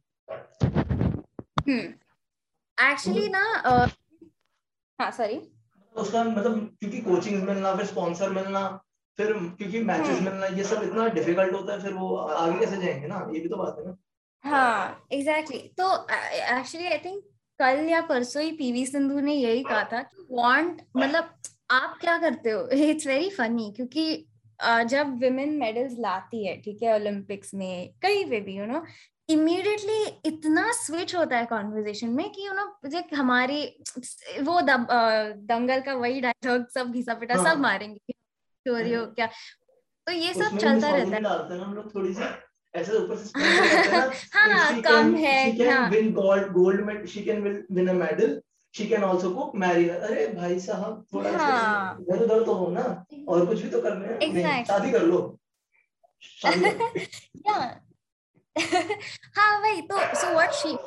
एक्चुअली 2.79 3.27
हम्म। 3.27 3.33
ना 3.33 3.89
हाँ 4.99 5.11
सॉरी 5.11 5.41
उसका 5.95 6.23
मतलब 6.25 6.77
क्योंकि 6.81 7.01
कोचिंग 7.01 7.43
मिलना 7.43 7.75
फिर 7.77 7.87
स्पॉन्सर 7.87 8.31
मिलना 8.31 8.67
फिर 9.19 9.33
क्योंकि 9.33 9.81
मैचेस 9.81 10.09
हम्म। 10.09 10.25
मिलना 10.25 10.47
ये 10.47 10.65
सब 10.65 10.83
इतना 10.83 11.07
डिफ़िकल्ट 11.09 11.53
होता 11.53 11.73
है 11.73 11.81
फिर 11.83 11.93
वो 11.93 12.17
आगे 12.17 12.59
कैसे 12.59 12.77
जाएँगे 12.77 13.07
ना? 13.07 13.27
ये 13.33 13.41
भी 13.41 13.49
तो 13.49 13.57
बात 13.57 13.79
है 13.79 13.85
ना। 13.87 13.97
हाँ 14.45 15.07
एग्जैक्टली 15.13 15.59
exactly. 15.59 15.77
तो 15.77 16.07
एक्चुअली 16.59 16.87
आई 16.87 16.99
थिंक 16.99 17.23
कल 17.61 17.89
या 17.89 18.01
परसों 18.01 18.43
ही 18.43 18.53
पीवी 18.53 18.87
सिंधु 18.87 19.21
ने 19.21 19.35
यही 19.35 19.63
कहा 19.63 19.85
था 19.85 20.03
कि 20.03 20.27
वांट 20.31 20.83
मतलब 20.97 21.35
आप 21.71 21.99
क्या 22.01 22.19
करते 22.19 22.51
हो 22.51 22.69
इट्स 22.69 23.07
वेरी 23.07 23.31
फनी 23.31 23.73
क्योंकि 23.77 24.27
जब 24.63 25.19
विमेन 25.19 25.59
मेडल्स 25.59 25.99
लाती 25.99 26.47
है 26.47 26.57
ठीक 26.61 26.83
है 26.83 26.95
ओलंपिक्स 26.95 27.55
में 27.55 27.93
कहीं 28.03 28.25
पे 28.31 28.41
भी 28.41 28.57
यू 28.57 28.67
नो 28.67 28.85
इमीडिएटली 29.29 30.05
इतना 30.27 30.73
स्विच 30.73 31.15
होता 31.17 31.39
है 31.39 31.47
कॉन्वर्जेशन 31.47 32.09
में 32.09 32.29
कि 32.31 32.47
यू 32.47 32.53
नो 32.53 32.65
मुझे 32.85 33.05
हमारी 33.15 33.63
वो 34.41 34.61
दब, 34.61 34.87
दंगल 35.47 35.81
का 35.81 35.95
वही 35.95 36.21
डायलॉग 36.21 36.69
सब 36.69 36.93
घिसा 36.93 37.15
पिटा 37.15 37.35
हाँ. 37.35 37.45
सब 37.45 37.61
मारेंगे 37.61 38.13
चोरी 38.67 38.95
हो 38.95 39.07
क्या 39.07 39.27
तो 40.07 40.13
ये 40.13 40.35
सब 40.35 40.57
चलता 40.59 40.91
रहता 40.91 41.17
है 41.17 42.47
ऐसे 42.81 42.93
ऊपर 42.93 43.17
से 43.17 43.39
हाँ 44.39 44.81
कम 44.81 45.17
है 45.17 45.71
हाँ। 45.71 45.91
Win 45.91 46.13
gold 46.13 46.53
gold 46.53 46.81
medal 46.81 47.07
she 47.07 47.25
can 47.25 47.65
win 47.71 47.89
a 47.89 47.93
medal 47.93 48.43
she 48.75 48.89
can 48.89 49.05
also 49.05 49.31
cook 49.31 49.57
Mary 49.57 49.89
अरे 49.89 50.27
भाई 50.27 50.61
साहब 50.61 51.07
थोड़ा 51.15 51.31
हाँ. 51.31 51.99
इधर 52.01 52.25
उधर 52.25 52.45
तो 52.45 52.55
हो 52.55 52.71
ना 52.71 53.05
और 53.29 53.47
कुछ 53.47 53.63
भी 53.63 53.71
तो 53.71 53.83
कर 53.83 54.03
है। 54.03 54.19
exactly. 54.19 54.69
शादी 54.69 54.93
कर 54.93 55.03
लो। 55.03 55.39
हाँ 59.37 59.61
वही 59.61 59.83
तो 59.83 60.15
सो 60.15 60.33
व्हाट 60.33 60.53
शी 60.53 60.78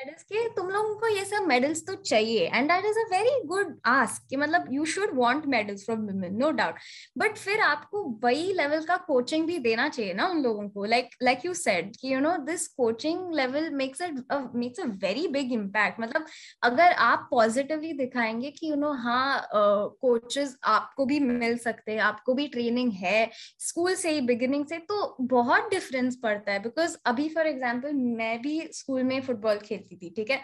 मेडल्स 0.00 0.22
के 0.22 0.48
तुम 0.48 0.68
लोगों 0.70 0.94
को 0.96 1.08
ये 1.08 1.24
सब 1.24 1.46
मेडल्स 1.46 1.84
तो 1.86 1.94
चाहिए 1.94 2.46
and 2.54 2.68
that 2.68 2.84
is 2.84 2.98
a 2.98 3.02
very 3.10 3.30
good 3.46 3.74
ask 3.86 4.26
कि 4.30 4.36
मतलब 4.36 4.66
you 4.72 4.84
should 4.84 5.10
want 5.14 5.46
medals 5.46 5.84
from 5.84 6.00
women 6.06 6.34
no 6.36 6.50
doubt 6.52 6.74
but 7.18 7.36
फिर 7.36 7.60
आपको 7.60 8.02
वही 8.24 8.52
लेवल 8.52 8.84
का 8.84 8.96
कोचिंग 9.06 9.46
भी 9.46 9.58
देना 9.58 9.88
चाहिए 9.88 10.14
ना 10.14 10.26
उन 10.26 10.42
लोगों 10.42 10.68
को 10.68 10.84
लाइक 10.84 11.10
लाइक 11.22 11.44
यू 11.46 11.54
सेड 11.54 11.90
कि 11.96 12.12
you 12.14 12.20
know 12.20 12.36
this 12.46 12.66
coaching 12.76 13.34
level 13.34 13.68
makes 13.74 14.00
it 14.02 14.22
makes 14.54 14.80
a 14.80 14.84
very 15.04 15.26
big 15.28 15.52
impact 15.52 16.00
मतलब 16.00 16.26
अगर 16.62 16.92
आप 17.08 17.28
पॉजिटिवली 17.30 17.92
दिखाएँगे 17.94 18.50
कि 18.50 18.70
यू 18.70 18.76
नो 18.76 18.92
हाँ 19.02 19.48
कोचेस 19.54 20.56
आपको 20.66 21.04
भी 21.06 21.18
मिल 21.20 21.56
सकते 21.58 21.92
हैं, 21.92 22.00
आपको 22.00 22.34
भी 22.34 22.46
ट्रेनिंग 22.48 22.92
है 22.94 23.30
स्कूल 23.60 23.94
से 23.94 24.10
ही 24.10 24.20
बिगिनिंग 24.26 24.66
से 24.66 24.78
तो 24.88 25.16
बहुत 25.30 25.70
डिफरेंस 25.70 26.16
पड़ता 26.22 26.52
है। 26.52 26.58
बिकॉज़ 26.62 26.96
अभी 27.06 27.28
फॉर 27.28 27.46
एग्ज़ाम्पल 27.46 27.92
मैं 28.16 28.40
भी 28.42 28.60
स्कूल 28.74 29.02
में 29.04 29.20
फुटबॉल 29.22 29.58
खेलती 29.60 29.89
खेलती 29.90 30.06
थी, 30.06 30.10
ठीक 30.16 30.30
है? 30.30 30.42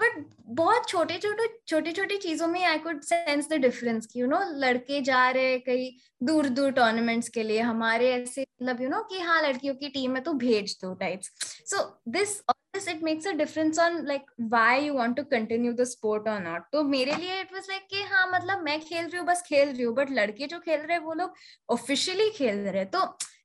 बट 0.00 0.24
बहुत 0.56 0.88
छोटे 0.88 1.16
छोटे 1.18 1.46
छोटे 1.68 1.92
छोटे 1.92 2.16
चीज़ों 2.16 2.46
में 2.48 2.64
I 2.64 2.78
could 2.78 3.00
sense 3.02 3.48
the 3.48 3.54
difference 3.60 4.06
कि 4.06 4.20
यू 4.20 4.26
नो 4.26 4.38
लड़के 4.58 5.00
जा 5.02 5.28
रहे 5.30 5.58
कई 5.58 5.90
दूर 6.20 6.48
दूर 6.48 6.70
टूर्नामेंट्स 6.72 7.28
के 7.28 7.42
लिए, 7.42 7.60
हमारे 7.60 8.10
ऐसे 8.12 8.42
मतलब 8.42 8.80
यू 8.82 8.88
नो 8.88 9.02
कि 9.10 9.18
हाँ 9.20 9.40
लड़कियों 9.42 9.74
की 9.74 9.88
टीम 9.88 10.14
है 10.16 10.20
तो 10.22 10.32
भेज 10.34 10.76
दो 10.82 10.92
types 10.94 11.30
so 11.70 11.82
this 12.08 12.38
this 12.74 12.88
it 12.88 13.02
makes 13.02 13.26
a 13.26 13.32
difference 13.32 13.78
on 13.78 14.04
like 14.06 14.30
why 14.42 14.86
you 14.86 14.94
want 14.94 15.16
to 15.16 15.22
continue 15.30 15.72
the 15.72 15.84
sport 15.86 16.28
और 16.28 16.40
नॉट 16.42 16.62
तो 16.72 16.82
मेरे 16.84 17.14
लिए 17.16 17.40
इट 17.40 17.52
वाज 17.54 17.66
लाइक 17.70 17.86
कि 17.90 18.02
हाँ 18.04 18.26
मतलब 18.34 18.62
मैं 18.64 18.80
खेल 18.80 19.04
रही 19.04 19.18
हूँ, 19.18 19.26
बस 19.26 19.42
खेल 19.48 19.68
रही 19.68 19.82
हूँ 19.82 19.94
बट 19.94 20.10
लड़के 20.12 20.46
जो 20.46 20.58
खेल 20.60 20.80
रहे 20.80 20.96
हैं, 20.96 21.04
वो 21.04 21.14
लोग 21.14 21.34
ऑफिशियली 21.68 22.30
खेल 22.30 22.58
रहे 22.58 22.82
हैं। 22.82 22.90
तो 22.90 23.00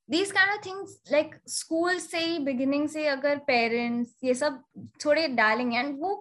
these 0.10 0.32
kind 0.32 0.52
of 0.52 0.66
things 0.66 0.98
like 1.12 1.36
school 1.50 2.00
से 2.00 2.20
ही 2.20 2.40
बिगिनिंग 2.46 2.88
से 2.90 3.08
अगर 3.08 3.38
पेरेंट्स 3.48 4.16
ये 4.24 4.34
सब 4.34 4.64
थोड़े 5.06 5.28
डालेंगे 5.36 5.78
एंड 5.78 6.00
वो 6.00 6.16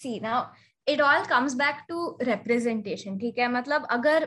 see 0.00 0.18
now 0.20 0.44
it 0.86 1.00
all 1.00 1.24
comes 1.26 1.54
back 1.54 1.84
to 1.88 2.18
representation 2.22 3.18
ठीक 3.18 3.38
है? 3.38 3.48
मतलब 3.48 3.86
अगर 3.90 4.22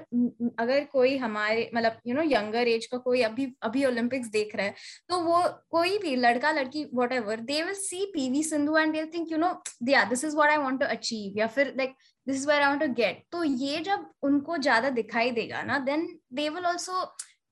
अगर 0.59 0.83
कोई 0.91 1.17
हमारे 1.17 1.69
मतलब 1.75 1.97
यू 2.07 2.15
नो 2.15 2.21
यंगर 2.25 2.67
एज 2.67 2.85
का 2.85 2.97
कोई 2.97 3.21
अभी 3.21 3.47
अभी 3.63 3.85
ओलंपिक्स 3.85 4.27
देख 4.27 4.55
रहा 4.55 4.65
है 4.65 4.73
तो 5.09 5.19
वो 5.21 5.41
कोई 5.69 5.97
भी 5.97 6.15
लड़का, 6.15 6.51
लड़की 6.51 6.85
whatever 7.11 7.39
they 7.41 7.61
will 7.63 7.73
see 7.73 8.05
P 8.13 8.29
V 8.29 8.43
Sindhu 8.43 8.77
and 8.77 8.93
they 8.93 9.05
think 9.15 9.31
you 9.31 9.37
know 9.37 9.53
दिया 9.83 10.03
this 10.03 10.23
is 10.23 10.35
what 10.35 10.49
I 10.49 10.57
want 10.57 10.79
to 10.79 10.85
achieve 10.87 11.39
या 11.39 11.47
फिर 11.47 11.73
like 11.77 11.95
this 12.27 12.35
is 12.35 12.47
where 12.47 12.61
I 12.61 12.67
want 12.67 12.83
to 12.83 12.93
get 12.93 13.23
तो 13.31 13.43
ये 13.43 13.79
जब 13.83 14.09
उनको 14.23 14.57
ज़्यादा 14.57 14.89
दिखाई 15.01 15.31
देगा 15.31 15.61
ना 15.63 15.79
then 15.85 16.07
they 16.33 16.49
will 16.49 16.65
also 16.65 17.05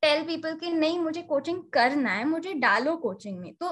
tell 0.03 0.23
people 0.25 0.53
की 0.55 0.71
नहीं 0.73 0.99
मुझे 0.99 1.21
कोचिंग 1.23 1.61
करना 1.73 2.11
है 2.11 2.25
मुझे 2.27 2.53
डालो 2.61 2.95
कोचिंग 2.97 3.39
में। 3.39 3.53
तो 3.53 3.71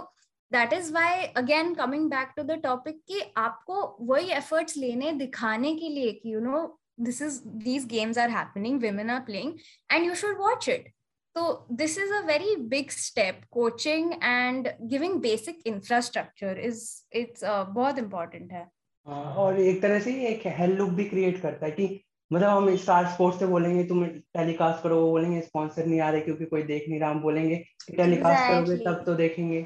that 0.52 0.74
is 0.74 0.92
why 0.94 1.24
again 1.38 1.74
coming 1.76 2.10
back 2.10 2.34
to 2.38 2.44
the 2.44 2.60
topic 2.64 3.02
कि 3.08 3.22
आपको 3.38 3.76
वही 4.08 4.32
एफर्ट्स 4.34 4.78
लेने 4.78 5.12
दिखाने 5.20 5.76
के 5.76 5.90
लिए 5.90 6.12
कि 6.14 6.34
you 6.34 6.40
know 6.40 6.66
this 7.00 7.22
is 7.22 7.42
these 7.64 7.86
games 7.90 8.18
are 8.18 8.30
happening 8.30 8.80
women 8.82 9.10
are 9.10 9.20
playing 9.26 9.54
and 9.90 10.06
you 10.06 10.16
should 10.16 10.38
watch 10.40 10.70
it 10.70 10.92
तो 11.36 11.44
this 11.72 11.98
is 11.98 12.12
a 12.14 12.20
very 12.26 12.56
big 12.70 12.90
step 12.92 13.42
coaching 13.52 14.14
and 14.14 14.68
giving 14.84 15.20
basic 15.22 15.62
infrastructure 15.68 16.60
is 16.60 16.84
it's 17.18 17.44
बहुत 17.44 18.00
इम्पोर्टेंट 18.00 18.52
है। 18.52 18.68
हाँ, 19.08 19.34
और 19.36 19.60
एक 19.60 19.82
तरह 19.82 20.00
से 20.00 20.14
एक 20.28 20.42
हेल 20.58 20.76
लुक 20.78 20.90
भी 20.90 21.04
क्रिएट 21.06 21.42
करता 21.42 21.66
है 21.66 21.72
कि 21.72 21.88
मतलब 22.32 22.50
हम 22.50 22.76
स्टार 22.78 23.06
स्पोर्ट्स 23.08 23.40
से 23.40 23.46
बोलेंगे 23.48 23.84
तुम 23.84 24.06
टेलीकास्ट 24.06 24.84
करो 24.84 25.00
वो 25.00 25.10
बोलेंगे 25.10 25.42
स्पॉन्सर 25.42 25.86
नहीं 25.86 26.00
आ 26.02 26.10
रहे 26.10 26.22
क्योंकि 26.22 26.46
कोई 26.46 26.64
देख 26.64 26.86
नहीं 26.90 27.00
रहा 27.00 27.10
हम 27.10 27.22
बोलेंगे 27.22 27.56
टेलीकास्ट 27.88 28.40
exactly. 28.40 28.66
करोगे 28.68 28.78
तब 28.86 29.04
तो 29.06 29.16
देखेंगे 29.16 29.62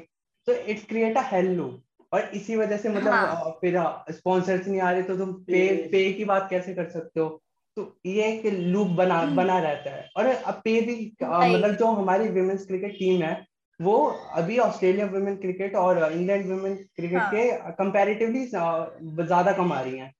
तो 0.48 0.52
it's 0.64 0.84
create 0.84 1.16
a 1.16 1.22
hell 1.32 1.50
loop 1.56 1.82
और 2.12 2.30
इसी 2.34 2.56
वजह 2.56 2.76
से 2.76 2.88
मतलब 2.88 3.12
हाँ. 3.12 3.50
फिर 3.60 3.78
स्पॉन्सर्स 4.10 4.66
नहीं 4.68 4.80
आ 4.80 4.90
रहे 4.90 5.02
तो 5.02 5.16
तुम 5.16 5.32
पे 5.44 5.66
पे 5.92 6.12
की 6.12 6.24
बात 6.24 6.46
कैसे 6.50 6.74
कर 6.74 6.88
सकते 6.90 7.20
हो 7.20 7.28
तो 7.76 7.82
ये 8.06 8.24
एक 8.24 8.46
लूप 8.46 8.88
बना 8.96 9.18
हम्म। 9.18 9.36
बना 9.36 9.58
रहता 9.58 9.90
है 9.90 10.08
और 10.16 10.26
अब 10.26 10.60
पे 10.64 10.80
भी 10.80 10.94
मतलब 11.22 11.74
जो 11.74 11.86
हमारी 11.92 12.28
वुमेन्स 12.30 12.66
क्रिकेट 12.66 12.92
टीम 12.98 13.22
है 13.22 13.34
वो 13.80 13.96
अभी 14.34 14.58
ऑस्ट्रेलिया 14.58 15.06
वुमेन 15.06 15.36
क्रिकेट 15.36 15.74
और 15.76 15.98
इंग्लैंड 16.12 16.46
वुमेन 16.46 16.74
क्रिकेट 16.74 17.18
हाँ. 17.18 17.30
के 17.30 17.72
कंपैरेटिवली 17.72 18.44
ज़्यादा 18.46 19.52
कमा 19.52 19.80
रही 19.80 19.98
हैं 19.98 20.12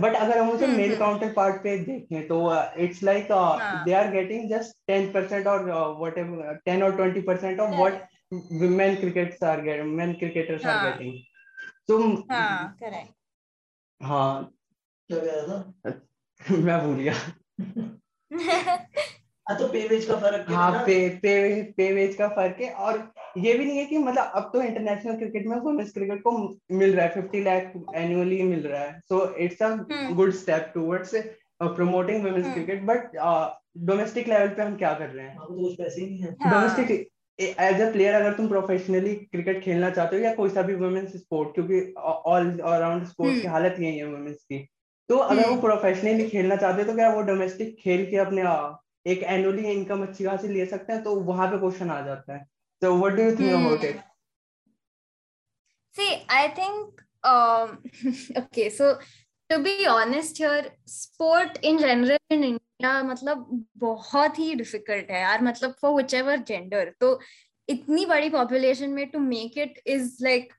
बट 0.00 0.14
अगर 0.14 0.38
हम 0.38 0.50
उसे 0.50 0.66
मेल 0.66 0.96
काउंटर 0.98 1.32
पार्ट 1.32 1.62
पे 1.62 1.76
देखें 1.78 2.26
तो 2.28 2.38
it's 2.76 3.02
like 3.02 3.28
they 3.84 3.92
are 3.92 4.10
getting 4.10 4.48
just 4.50 4.76
ten 4.86 5.12
percent 5.12 5.46
or 5.46 5.64
whatever 6.18 6.54
ten 6.64 6.82
or 6.82 6.96
twenty 6.96 7.20
percent 7.20 7.60
of 7.60 7.74
what 7.74 8.00
men 8.32 8.96
crickets 8.96 9.42
are 9.42 9.60
getting 9.60 9.94
men 9.96 10.16
cricketers 10.16 10.62
हाँ. 10.62 10.74
are 10.74 10.92
getting. 10.92 11.22
So 11.86 12.24
हाँ 12.30 12.76
correct. 12.78 13.12
हाँ। 14.00 14.52
क्या 15.10 15.18
कह 15.18 15.32
रहा 15.32 15.90
था? 15.90 16.00
मैं 16.56 16.80
भूल 16.86 16.96
गया। 16.96 17.14
तो 19.46 19.66
पे 19.68 19.86
वेज 19.88 20.04
का 20.04 20.16
फ़र्क 20.16 20.46
हाँ 20.48 20.72
पे 20.86 21.08
पे 21.18 21.62
पे 21.76 21.92
वेज 21.92 22.14
का 22.16 22.28
फ़र्क 22.28 22.60
है 22.60 22.70
और 22.70 23.12
ये 23.38 23.54
भी 23.58 23.64
नहीं 23.64 23.78
है 23.78 23.84
कि 23.86 23.98
मतलब 23.98 24.32
अब 24.34 24.50
तो 24.52 24.62
इंटरनेशनल 24.62 25.16
क्रिकेट 25.16 25.46
में 25.46 25.56
वुमेन्स 25.56 25.92
क्रिकेट 25.92 26.22
को 26.22 26.32
मिल 26.72 26.94
रहा 26.94 27.06
है 27.06 27.14
फिफ्टी 27.14 27.42
लाख 27.42 27.72
एनुअली 27.94 28.42
मिल 28.42 28.66
रहा 28.66 28.82
है। 28.82 29.00
So 29.08 29.34
it's 29.36 29.62
a 29.62 29.70
good 30.12 30.32
step 30.32 30.70
towards 30.74 31.14
promoting 31.62 32.24
women's 32.24 32.52
cricket 32.54 32.82
but 32.82 33.16
domestic 33.86 34.28
level 34.28 34.48
पे 34.48 34.62
हम 34.62 34.76
क्या 34.76 34.92
कर 34.94 35.08
रहे 35.08 35.26
हैं? 35.26 35.36
तो 35.36 35.62
कुछ 35.62 35.74
पैसे 35.78 36.06
नहीं 36.06 36.18
है। 36.18 36.32
डोमेस्टिक 36.32 37.08
एज 37.38 37.80
अ 37.80 37.92
प्लेयर 37.92 38.14
अगर 38.14 38.32
तुम 38.32 38.48
प्रोफेशनली 38.48 39.14
क्रिकेट 39.14 39.62
खेलना 39.62 39.90
चाहते 39.90 40.16
हो 40.16 40.22
या 40.22 40.34
कोई 40.34 40.50
सा 40.50 40.62
भी 40.62 40.74
वुमेन्स 40.74 41.16
स्पोर्ट 41.16 41.54
क्योंकि 41.54 41.94
ऑल 41.98 42.58
अराउंड 42.58 43.06
स्पोर्ट्स 43.06 43.40
की 43.40 43.48
हालत 43.48 43.76
यही 43.80 43.98
है 43.98 44.06
वुमेन्स 44.06 44.42
की। 44.42 44.66
तो 45.08 45.16
अगर 45.16 45.48
वो 45.48 45.60
प्रोफेशनली 45.60 46.28
खेलना 46.28 46.56
चाहते 46.56 46.82
हो 46.82 46.88
तो 46.88 46.94
क्या 46.94 47.14
वो 47.14 47.22
डोमेस्टिक 47.22 47.76
खेल 47.80 48.04
के 48.10 48.16
अपने 48.16 48.42
एक 49.06 49.22
एनुअली 49.34 49.70
इनकम 49.72 50.02
अच्छी 50.02 50.24
खासी 50.24 50.48
ले 50.48 50.66
सकते 50.66 50.92
हैं 50.92 51.02
तो 51.02 51.14
वहाँ 51.22 51.50
पे 51.50 51.58
क्वेश्चन 51.58 51.90
आ 51.90 52.00
जाता 52.06 52.34
है 52.34 52.44
तो 52.82 52.94
what 52.96 53.12
do 53.12 53.22
you 53.22 53.36
think 53.36 53.54
about 53.54 53.84
it 53.84 54.00
See, 55.94 56.24
I 56.26 56.48
think 56.48 57.00
um, 57.22 57.82
okay. 58.36 58.70
So 58.70 58.98
to 59.50 59.58
be 59.58 59.86
honest 59.86 60.38
here, 60.38 60.70
sport 60.86 61.58
in 61.62 61.78
general 61.78 62.18
in 62.30 62.44
India 62.44 62.60
मतलब 63.04 63.44
बहुत 63.78 64.38
ही 64.38 64.54
डिफ़िकल्ट 64.54 65.10
है 65.10 65.20
यार 65.20 65.42
मतलब 65.44 65.74
फॉर 65.80 65.92
विच 65.94 66.14
एवर 66.14 66.36
जेंडर 66.48 66.92
तो 67.00 67.18
इतनी 67.68 68.06
बड़ी 68.06 68.30
पॉपुलेशन 68.30 68.90
में 68.90 69.06
to 69.10 69.18
make 69.18 69.58
it 69.58 69.78
is 69.86 70.16
like 70.22 70.52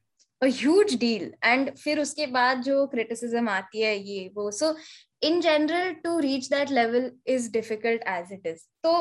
huge 0.43 0.95
deal 0.99 1.33
and 1.43 1.75
फिर 1.75 1.99
उसके 1.99 2.27
बाद 2.27 2.61
जो 2.61 2.85
क्रिटिसिज्म 2.87 3.49
आती 3.49 3.81
है 3.81 3.97
ये 3.97 4.31
वो। 4.35 4.49
So 4.51 4.75
in 5.23 5.41
general 5.41 5.93
to 5.93 6.17
reach 6.19 6.47
that 6.49 6.71
level 6.71 7.11
is 7.27 7.51
difficult 7.51 8.03
as 8.07 8.33
it 8.33 8.47
is 8.47 8.65
तो 8.83 8.93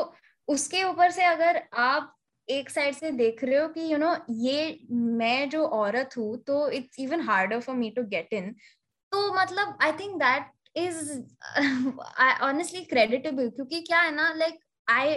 उसके 0.47 0.83
ऊपर 0.83 1.11
से 1.11 1.23
अगर 1.23 1.63
आप 1.73 2.15
एक 2.49 2.69
साइड 2.69 2.95
से 2.95 3.11
देख 3.11 3.43
रहे 3.43 3.57
हो 3.57 3.67
कि 3.67 3.81
यू 3.81 3.87
you 3.87 3.99
नो 3.99 4.13
know, 4.13 4.25
ये 4.29 4.79
मैं 4.91 5.49
जो 5.49 5.65
औरत 5.65 6.17
हूँ 6.17 6.37
तो 6.47 6.69
it's 6.69 6.99
even 6.99 7.21
harder 7.21 7.59
for 7.59 7.75
me 7.75 7.89
to 7.89 8.03
get 8.03 8.33
in 8.33 8.51
तो 9.11 9.33
मतलब 9.33 9.77
I 9.81 9.91
think 9.91 10.15
that 10.23 10.51
is 10.77 10.95
honestly 12.41 12.81
creditable 12.85 13.49
क्योंकि 13.49 13.81
क्या 13.81 13.99
है 13.99 14.15
ना 14.15 14.33
like 14.33 14.59
I 14.87 15.15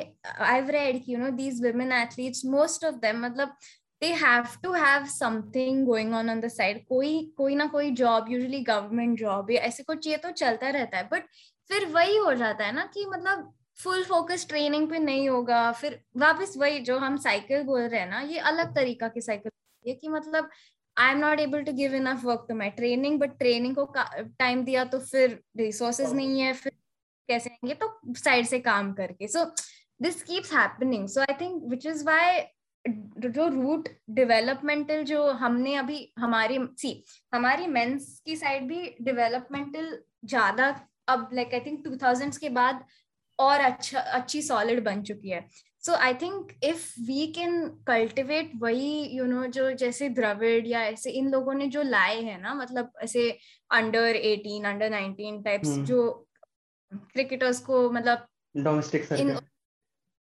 I've 0.48 0.70
read 0.70 1.02
you 1.06 1.18
know 1.18 1.30
these 1.38 1.60
women 1.66 1.92
athletes 1.92 2.44
most 2.54 2.84
of 2.88 3.00
them 3.00 3.20
मतलब 3.20 3.56
they 4.02 4.12
have 4.12 4.56
to 4.62 4.72
have 4.74 5.08
something 5.10 5.84
going 5.84 6.14
on 6.14 6.28
on 6.28 6.40
the 6.40 6.50
side. 6.50 6.80
कोई 6.88 7.12
कोई 7.36 7.54
ना 7.56 7.66
कोई 7.66 7.90
job 7.96 8.28
usually 8.28 8.62
government 8.64 9.20
job 9.20 9.50
या 9.50 9.60
ऐसे 9.62 9.82
कुछ 9.82 10.06
ये 10.06 10.16
तो 10.16 10.30
चलता 10.30 10.70
रहता 10.70 10.98
है। 10.98 11.08
But 11.10 11.22
फिर 11.70 11.86
वही 11.92 12.16
हो 12.16 12.34
जाता 12.34 12.64
है 12.64 12.72
ना 12.74 12.84
कि 12.94 13.04
मतलब 13.06 13.52
फुल 13.82 14.02
फोकस 14.04 14.46
ट्रेनिंग 14.48 14.88
पे 14.90 14.98
नहीं 14.98 15.28
होगा। 15.28 15.70
फिर 15.72 16.00
वापस 16.16 16.54
वही 16.58 16.78
जो 16.80 16.98
हम 16.98 17.16
साइकिल 17.24 17.62
बोल 17.62 17.80
रहे 17.80 18.00
हैं 18.00 18.08
ना 18.10 18.20
ये 18.20 18.38
अलग 18.50 18.74
तरीका 18.74 19.08
की 19.08 19.20
साइकिल 19.20 19.52
है 19.84 19.94
कि 19.94 20.08
मतलब 20.08 20.50
I 20.96 21.12
am 21.12 21.18
not 21.18 21.40
able 21.40 21.62
to 21.62 21.72
give 21.72 21.94
enough 21.94 22.24
work 22.24 22.46
to 22.48 22.54
my 22.54 22.70
training 22.76 23.18
but 23.20 23.36
training 23.38 23.74
को 23.78 23.84
टाइम 24.38 24.64
दिया 24.64 24.84
तो 24.84 24.98
फिर 25.00 25.38
रिसोर्सेज 25.58 26.12
नहीं 26.14 26.40
है 26.40 26.52
फिर 26.52 26.72
कैसे 27.28 27.50
आएँगे 27.50 27.74
तो 27.74 27.88
साइड 28.16 28.46
से 28.46 28.58
काम 28.60 28.92
करके। 28.92 29.28
So 29.28 29.44
this 30.02 30.22
keeps 30.22 30.52
happening 30.52 31.08
so 31.08 31.20
I 31.20 31.34
think 31.40 31.62
which 31.70 31.86
is 31.86 32.04
why 32.04 32.40
जो 32.88 33.48
रूट 33.48 33.88
डेवलपमेंटल 34.10 35.02
जो 35.04 35.30
हमने 35.30 35.74
अभी 35.74 36.12
हमारी 36.18 36.58
सी 36.78 37.04
हमारी 37.34 37.66
मेंस 37.66 38.22
की 38.24 38.36
साइड 38.36 38.68
भी 38.68 38.94
डेवलपमेंटल 39.02 39.98
ज़्यादा 40.24 40.68
अब 41.08 41.30
like 41.32 41.54
I 41.54 41.60
think 41.60 41.84
two 41.84 41.96
thousands 41.96 42.38
के 42.38 42.48
बाद 42.48 42.84
और 43.38 43.60
अच्छा 43.60 44.00
अच्छी 44.00 44.42
सॉलिड 44.42 44.84
बन 44.84 45.02
चुकी 45.02 45.30
है। 45.30 45.48
So 45.82 45.94
I 45.94 46.14
think 46.14 46.52
if 46.64 47.00
we 47.00 47.26
can 47.26 47.68
cultivate 47.86 48.52
वही 48.56 49.16
यू 49.16 49.24
you 49.24 49.32
नो 49.32 49.40
know, 49.40 49.52
जो 49.52 49.72
जैसे 49.72 50.08
द्रविड 50.08 50.66
या 50.66 50.82
ऐसे 50.82 51.10
इन 51.10 51.30
लोगों 51.30 51.54
ने 51.54 51.66
जो 51.66 51.82
लाए 51.82 52.20
हैं 52.22 52.40
ना 52.40 52.54
मतलब 52.54 52.92
ऐसे 53.02 53.38
under 53.70 54.16
eighteen 54.16 54.64
under 54.64 54.90
nineteen 54.90 55.42
types 55.42 55.68
जो 55.68 56.28
क्रिकेटर्स 56.92 57.60
को 57.60 57.90
मतलब 57.90 58.26
डोमेस्टिक 58.56 59.08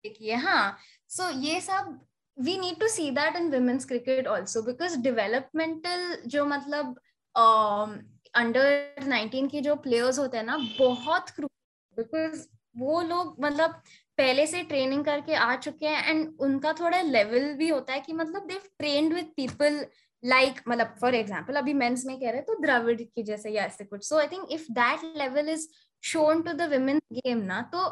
किए 0.05 0.35
हाँ। 0.35 0.77
सो 1.09 1.23
so, 1.23 1.45
ये 1.45 1.61
सब 1.61 1.99
we 2.39 2.57
need 2.57 2.79
to 2.79 2.87
see 2.87 3.09
that 3.11 3.35
in 3.35 3.49
women's 3.51 3.85
cricket 3.85 4.27
also 4.27 4.61
because 4.61 4.97
developmental 5.01 6.15
जो 6.25 6.45
मतलब 6.45 6.95
अंडर 7.35 8.93
um, 8.99 9.07
नाइनटीन 9.07 9.47
के 9.47 9.61
जो 9.61 9.75
प्लेयर्स 9.77 10.19
होते 10.19 10.37
हैं 10.37 10.43
ना 10.45 10.57
बहुत 10.79 11.31
बिकॉज़ 11.39 12.47
वो 12.77 13.01
लोग 13.01 13.35
मतलब 13.39 13.81
पहले 14.17 14.45
से 14.47 14.61
ट्रेनिंग 14.63 15.03
करके 15.05 15.33
आ 15.33 15.55
चुके 15.55 15.87
हैं 15.87 16.09
एंड 16.09 16.37
उनका 16.39 16.73
थोड़ा 16.73 17.01
लेवल 17.01 17.53
भी 17.53 17.69
होता 17.69 17.93
है 17.93 17.99
कि 17.99 18.13
मतलब 18.13 18.47
they 18.47 18.59
trained 18.79 19.13
with 19.13 19.31
people 19.35 19.85
like 20.23 20.61
मतलब 20.67 20.95
फॉर 21.01 21.15
एग्ज़ाम्पल 21.15 21.55
अभी 21.55 21.73
मेंस 21.73 22.05
में 22.05 22.19
कह 22.19 22.25
रहे 22.25 22.35
हैं 22.35 22.45
तो 22.45 22.59
द्रविड 22.61 23.01
की 23.15 23.23
जैसे 23.23 23.49
या 23.49 23.63
ऐसे 23.65 23.83
कुछ। 23.85 24.03
So 24.03 24.17
I 24.17 24.27
think 24.27 24.51
if 24.51 24.65
that 24.71 25.03
level 25.17 25.49
is 25.49 25.67
shown 26.03 26.41
to 26.41 26.53
the 26.53 26.69
women 26.73 26.99
game 27.13 27.41
ना 27.43 27.61
तो 27.73 27.87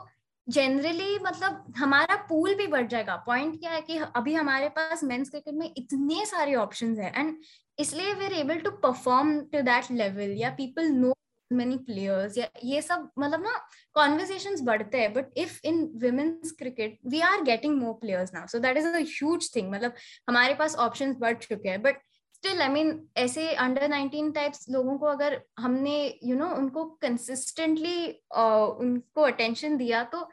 जनरली 0.48 1.18
मतलब 1.20 1.74
हमारा 1.78 2.16
पूल 2.30 2.54
भी 2.56 2.68
बढ़ 2.68 2.88
जाएगा। 2.88 3.16
पॉइंट 3.26 3.60
क्या 3.60 3.72
है 3.72 3.82
कि 3.82 3.98
अभी 4.16 4.34
हमारे 4.34 4.70
पास 4.70 5.04
मेंस 5.04 5.30
क्रिकेट 5.30 5.54
में 5.54 5.72
इतने 5.78 6.26
सारे 6.26 6.56
ऑप्शंस 6.56 7.00
हैं 7.00 7.14
एंड 7.16 7.36
इसलिए 7.78 8.14
we 8.14 8.26
are 8.26 8.34
able 8.34 8.60
to 8.60 8.72
perform 8.84 9.40
to 9.54 9.62
that 9.62 9.92
level 9.92 10.36
या 10.38 10.50
पीपल 10.58 10.90
नो 10.92 11.14
मेनी 11.52 11.78
प्लेयर्स 11.86 12.38
या 12.38 12.48
ये 12.64 12.82
सब 12.82 13.10
मतलब 13.20 13.44
ना 13.44 13.58
कॉन्वर्जेशन 13.96 14.56
बढ़ते 14.66 15.02
हैं। 15.02 15.14
But 15.14 15.38
if 15.38 15.60
in 15.66 15.84
women's 16.04 16.52
cricket 16.60 16.98
we 17.08 17.22
are 17.22 17.42
getting 17.44 17.78
more 17.82 17.94
players 18.02 18.34
now 18.34 18.48
so 18.48 18.60
that 18.60 18.78
is 18.78 18.88
a 18.88 19.00
huge 19.00 19.56
thing 19.56 19.72
मतलब 19.72 19.94
हमारे 20.30 20.54
पास 20.54 20.76
ऑप्शन 20.88 21.14
बढ़ 21.20 21.38
चुके 21.38 21.70
हैं। 21.70 21.82
बट 21.82 22.02
स्टिल 22.36 22.62
आई 22.62 22.70
मीन 22.70 22.90
ऐसे 23.18 23.52
अंडर 23.56 23.88
नाइनटीन 23.90 24.32
टाइप्स 24.32 24.66
लोगों 24.70 24.98
को 24.98 25.06
अगर 25.06 25.40
हमने 25.60 25.96
यू 26.24 26.30
you 26.30 26.40
नो 26.40 26.46
know, 26.46 26.58
उनको 26.58 26.84
कंसिस्टेंटली 27.02 28.08
uh, 28.38 28.68
उनको 28.80 29.22
अटेंशन 29.22 29.78
दिया 29.78 30.04
तो 30.04 30.28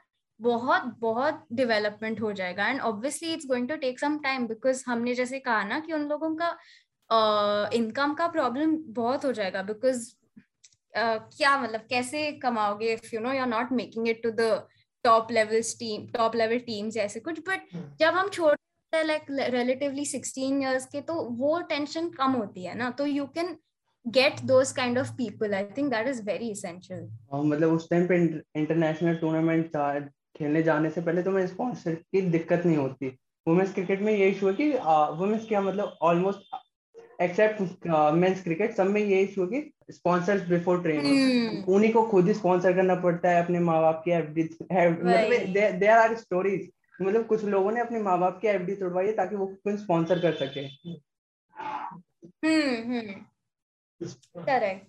बहुत 0.44 0.94
बहुत 1.00 1.44
डेवलपमेंट 1.52 2.20
हो 2.20 2.32
जाएगा. 2.32 2.68
And 2.68 2.80
obviously 2.82 3.32
it's 3.32 3.46
going 3.46 3.68
to 3.68 3.76
take 3.78 4.00
some 4.00 4.18
time 4.24 4.46
because 4.48 4.82
हमने 4.86 5.14
जैसे 5.14 5.38
कहा 5.40 5.62
ना 5.64 5.78
कि 5.80 5.92
उन 5.92 6.08
लोगों 6.08 6.34
का 6.36 6.48
इनकम 7.74 8.10
uh, 8.10 8.18
का 8.18 8.26
प्रॉब्लम 8.28 8.76
बहुत 8.94 9.24
हो 9.24 9.32
जाएगा 9.32 9.62
बिकॉज़ 9.62 10.04
uh, 10.06 11.18
क्या 11.36 11.56
मतलब 11.62 11.80
कैसे 11.90 12.30
कमाओगे 12.42 12.92
if 12.92 13.14
you 13.14 13.20
know 13.20 13.32
you 13.32 13.40
are 13.40 13.48
not 13.48 13.72
making 13.72 14.08
it 14.08 14.22
to 14.22 14.30
the 14.32 14.50
top 15.04 15.32
level 15.32 15.62
team 15.78 16.06
top 16.12 16.36
level 16.36 16.58
teams 16.66 16.96
ऐसे 16.96 17.20
कुछ. 17.20 17.40
But 17.40 17.68
hmm. 17.74 17.84
जब 18.00 18.14
हम 18.14 18.28
छोटे 18.30 19.04
लाइक 19.04 19.26
रिलेटिवली 19.30 20.04
सिक्सटीन 20.06 20.62
ईयर्स 20.62 20.86
के 20.86 21.00
तो 21.02 21.14
वो 21.38 21.60
टेंशन 21.68 22.08
कम 22.18 22.32
होती 22.32 22.64
है 22.64 22.74
ना. 22.78 22.90
तो 22.90 23.06
you 23.06 23.26
can 23.34 23.56
get 24.06 24.40
those 24.46 24.72
kind 24.72 24.98
of 24.98 25.10
people 25.16 25.54
I 25.54 25.64
think 25.76 25.90
that 25.90 26.08
is 26.08 26.22
very 26.22 26.50
essential 26.50 27.08
मतलब 27.34 27.72
उस 27.72 27.88
टाइम 27.90 28.06
पे 28.06 28.16
इंटरनेशनल 28.60 29.16
टूर्नामेंट 29.16 29.70
खेलने 30.36 30.62
जाने 30.62 30.90
से 30.90 31.00
पहले 31.00 31.22
तो 31.22 31.30
मैं 31.30 31.46
स्पॉन्सर 31.46 31.94
की 31.94 32.20
दिक्कत 32.20 32.62
नहीं 32.66 32.76
होती। 32.76 33.08
वुमेन्स 33.46 33.74
क्रिकेट 33.74 34.00
में 34.00 34.12
ये 34.12 34.28
इशू 34.30 34.48
है 34.48 34.54
कि 34.54 34.70
वुमेन्स 35.18 35.48
क्या 35.48 35.60
मतलब 35.60 35.96
ऑलमोस्ट 36.02 36.54
एक्सेप्ट 37.22 37.86
मेंस 38.14 38.42
क्रिकेट 38.42 38.72
सब 38.72 38.86
में 38.86 39.00
ये 39.00 39.20
इशू 39.22 39.42
है 39.42 39.60
कि 39.60 39.72
स्पॉन्सर्स 39.90 40.48
बिफोर 40.48 40.82
ट्रेनिंग 40.82 41.68
उन्हीं 41.68 41.92
को 41.92 42.02
खुद 42.02 42.28
ही 42.28 42.34
स्पॉन्सर 42.34 42.72
करना 42.72 42.94
पड़ता 42.94 43.30
है 43.30 43.44
अपने 43.44 43.58
माँ 43.60 43.80
बाप 43.80 44.02
की 44.04 44.10
एफडी 44.10 44.42
मतलब 44.42 45.52
देयर 45.78 45.98
आर 45.98 46.14
स्टोरीज 46.14 46.70
मतलब 47.02 47.26
कुछ 47.26 47.44
लोगों 47.44 47.72
ने 47.72 47.80
अपने 47.80 47.98
माँ 48.02 48.18
बाप 48.18 48.38
की 48.40 48.48
एफडी 48.48 48.74
तोड़वाई 48.74 49.06
है 49.06 49.12
ताकि 49.12 49.36
वो 49.36 49.46
खुद 49.46 49.76
स्पॉन्सर 49.76 50.20
कर 50.20 50.34
सके। 50.34 50.60
हम्म 52.46 53.02
करेक्ट 54.44 54.86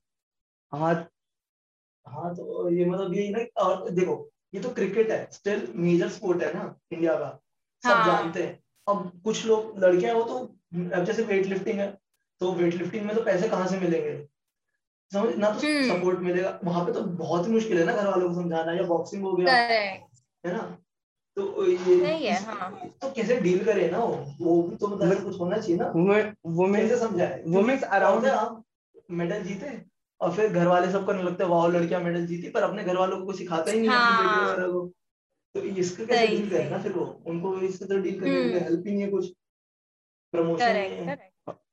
हम्म। 0.74 0.84
हाँ। 0.84 0.94
हाँ 2.08 2.34
तो 2.36 2.70
ये 2.70 2.86
मतलब 2.86 3.14
ये 3.14 3.30
ना 3.30 3.64
और 3.64 3.90
देखो 3.90 4.16
ये 4.56 4.62
तो 4.62 4.70
क्रिकेट 4.70 5.10
है 5.12 5.28
स्टिल 5.32 5.68
मेजर 5.76 6.10
स्पोर्ट 6.10 6.44
है 6.44 6.54
ना 6.54 6.64
इंडिया 6.92 7.14
का। 7.14 7.30
सब 7.84 7.90
हाँ. 7.90 8.06
जानते 8.06 8.44
हैं। 8.44 8.60
अब 8.88 9.12
कुछ 9.24 9.46
लोग 9.46 9.84
लड़कियाँ 9.84 10.14
वो 10.16 10.24
तो 10.24 10.38
अब 10.96 11.04
जैसे 11.06 11.24
वेट 11.24 11.46
लिफ्टिंग 11.46 11.80
है 11.80 11.88
तो 12.42 12.52
वेट 12.54 12.74
लिफ्टिंग 12.74 13.06
में 13.06 13.16
तो 13.16 13.24
पैसे 13.24 13.50
कहाँ 13.50 13.68
से 13.68 13.80
मिलेंगे? 13.80 14.16
समझ 15.12 15.36
ना 15.36 15.50
तो 15.50 15.60
सपोर्ट 15.60 16.18
हम्म। 16.18 16.28
मिलेगा। 16.28 16.60
वहाँ 16.64 16.86
पे 16.86 16.94
तो 16.94 17.02
बहुत 17.20 17.48
ही 17.48 17.52
मुश्किल 17.52 17.80
है 17.80 17.86
ना 17.86 17.96
घर 17.96 18.08
वालों 18.08 18.30
को 18.30 18.36
समझाना 18.36 18.74
या 18.74 18.84
बॉक्सिंग 18.84 19.24
हो 19.24 19.34
गया। 19.34 19.54
है 19.54 20.54
ना? 20.54 20.62
तो 21.38 21.66
ये 21.68 21.96
नहीं 21.96 22.26
है 22.26 22.36
हाँ। 22.44 22.70
तो 23.02 23.12
कैसे 23.12 23.40
डील 23.42 23.64
करे 23.66 23.90
ना 23.92 24.00
वो? 24.00 24.16
वो 24.42 24.62
भी 24.64 24.76
तो 24.76 24.88
मतलब 24.88 25.24
कुछ 25.24 25.40
होना 25.40 25.58
चाहिए 25.58 25.78
ना। 25.78 25.88
वो 26.46 26.68
मैं 26.68 26.82
कैसे 26.82 27.00
समझाए? 27.00 27.44
वो 27.48 27.62
मैं 27.62 27.80
अराउंड 27.82 28.64
मेडल 29.12 29.44
जीते 29.44 29.70
और 30.22 30.32
फिर 30.34 30.54
घर 30.54 30.68
वाले 30.68 30.92
सबको 30.92 31.14
नहीं 31.14 31.24
लगता 31.24 31.46
वाह 31.46 31.68
लड़कियाँ 31.68 32.02
मेडल 32.02 32.26
जीती 32.26 32.50
पर 32.50 32.64
अपने 32.64 32.84
घर 32.84 32.98
वालों 32.98 33.26
को 33.26 33.34
सिखाता 33.34 33.72
ही 33.72 33.80
नहीं 33.80 33.90
हाँ। 33.90 34.56
को। 34.72 34.92
तो 35.56 35.62
इसको 35.62 36.06
कैसे 36.06 36.28
डील 36.28 36.50
करें 36.50 36.70
ना 36.70 36.78
फिर 36.78 36.92
वो? 36.92 37.06
उनको 37.28 37.58
इससे 37.60 37.86
तो 37.86 37.98
डील 37.98 38.20
करने 38.20 38.32
के 38.32 38.44
लिए 38.44 38.60
हेल्प 38.60 38.84
ही 38.88 38.94
नहीं 38.94 39.02
है 39.02 39.10
कुछ। 39.10 39.30
प्रमोशन 40.34 41.18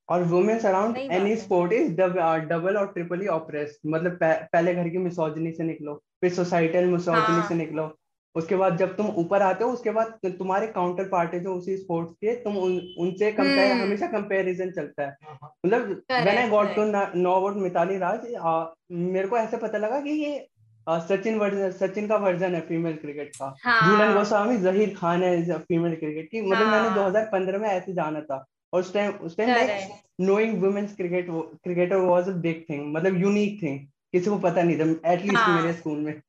और 0.09 0.23
women's 0.23 0.67
around 0.67 0.97
any 0.97 1.37
sport 1.37 1.73
is 1.73 1.93
double 1.93 2.77
or 2.77 2.87
triple 2.87 3.21
he 3.21 3.27
oppress 3.27 3.79
मतलब 3.87 4.19
पहले 4.23 4.75
घर 4.75 4.89
की 4.89 4.99
मिसोजनी 4.99 5.53
से 5.53 5.63
निकलो 5.63 5.95
फिर 6.21 6.33
सोसाइटल 6.35 6.85
मिसोजनी 6.85 7.37
हाँ. 7.37 7.49
से 7.49 7.55
निकलो। 7.55 7.87
उसके 8.35 8.57
बाद 8.57 8.77
जब 8.77 8.97
तुम 8.97 9.07
ऊपर 9.17 9.43
आते 9.43 9.65
हो 9.65 9.71
उसके 9.71 9.91
बाद 9.91 10.19
तुम्हारे 10.29 10.67
काउंटर 10.67 11.09
पार्ट 11.09 11.35
है 11.35 11.41
जो 11.41 11.55
उसी 11.55 11.77
स्पोर्ट्स 11.77 12.13
के 12.15 12.35
तुम 12.35 12.57
उन, 12.57 12.81
उनसे 12.99 13.33
कंपेयर 13.33 13.73
हम्म। 13.73 13.83
हमेशा 13.83 14.07
कंपैरिजन 14.07 14.71
चलता 14.71 15.03
है 15.03 15.17
हाँ, 15.23 15.39
हाँ। 15.43 15.55
मतलब 15.67 16.03
when 16.11 16.39
I 16.39 16.49
got 16.49 16.75
to 16.77 16.85
know 16.85 17.33
about 17.33 17.57
Mitali 17.57 17.99
Raj 17.99 18.35
आ, 18.35 18.65
मेरे 18.91 19.29
को 19.29 19.39
ऐसे 19.39 19.57
पता 19.57 19.79
लगा 19.79 20.01
कि 20.01 20.11
ये 20.11 20.47
सचिन 20.87 21.39
वर्जन 21.39 21.71
सचिन 21.71 22.07
का 22.09 22.17
वर्जन 22.17 22.55
है 22.55 22.61
फीमेल 22.61 22.95
क्रिकेट 22.97 23.37
का 23.37 23.51
झूलन 23.83 24.01
हाँ। 24.01 24.15
गोस्वामी 24.15 24.57
जहीर 24.59 24.95
खान 24.97 25.23
है 25.23 25.59
फीमेल 25.59 25.95
क्रिकेट 25.97 26.31
की 26.31 26.41
मतलब 26.43 26.67
हाँ. 26.67 26.83
मैंने 26.83 27.21
2015 27.21 27.61
में 27.61 27.69
ऐसे 27.69 27.93
जाना 27.93 28.21
था 28.21 28.45
और 28.73 28.81
उस 28.81 28.93
टाइम 28.95 29.13
उस 29.21 29.37
time 29.37 29.51
like 29.51 29.93
knowing 30.21 30.61
women's 30.63 30.97
cricket 30.97 31.27
cricketer 31.31 31.97
was 31.97 32.29
a 32.29 32.33
big 32.43 32.65
thing 32.71 32.93
मतलब 32.95 33.21
यूनिक 33.21 33.63
थिंग 33.63 33.79
किसी 34.13 34.31
को 34.31 34.39
पता 34.39 34.63
नहीं 34.63 34.79
था 34.79 35.13
एटलीस्ट 35.13 35.37
हाँ. 35.37 35.61
मेरे 35.61 35.73
स्कूल 35.73 35.99
में 35.99 36.21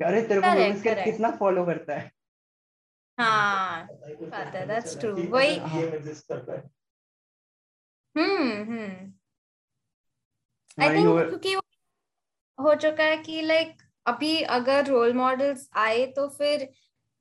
अरे 0.00 0.22
तेरे 0.22 0.40
को 0.40 0.46
वुमेन्स 0.46 0.82
क्रिकेट 0.82 1.04
कितना 1.04 1.30
फॉलो 1.30 1.64
करता 1.66 1.94
है। 1.94 2.10
हाँ 3.18 3.86
पता 3.92 4.58
है 4.58 4.66
दैट्स 4.66 4.98
ट्रू 5.00 5.12
वही 5.30 5.56
हम्म 8.16 8.52
हम्म। 8.62 9.12
आई 10.78 10.88
थिंक 10.88 11.06
क्योंकि 11.28 11.54
हो 12.58 12.74
चुका 12.74 13.04
है 13.04 13.16
कि 13.16 13.40
लाइक 13.42 13.82
अभी 14.06 14.40
अगर 14.56 14.86
रोल 14.86 15.12
मॉडल्स 15.12 15.68
आए 15.76 16.06
तो 16.06 16.28
फिर 16.28 16.68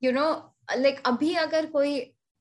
यू 0.02 0.12
नो 0.12 0.28
लाइक 0.76 1.02
अभी 1.06 1.34
अगर 1.36 1.66
कोई 1.66 2.00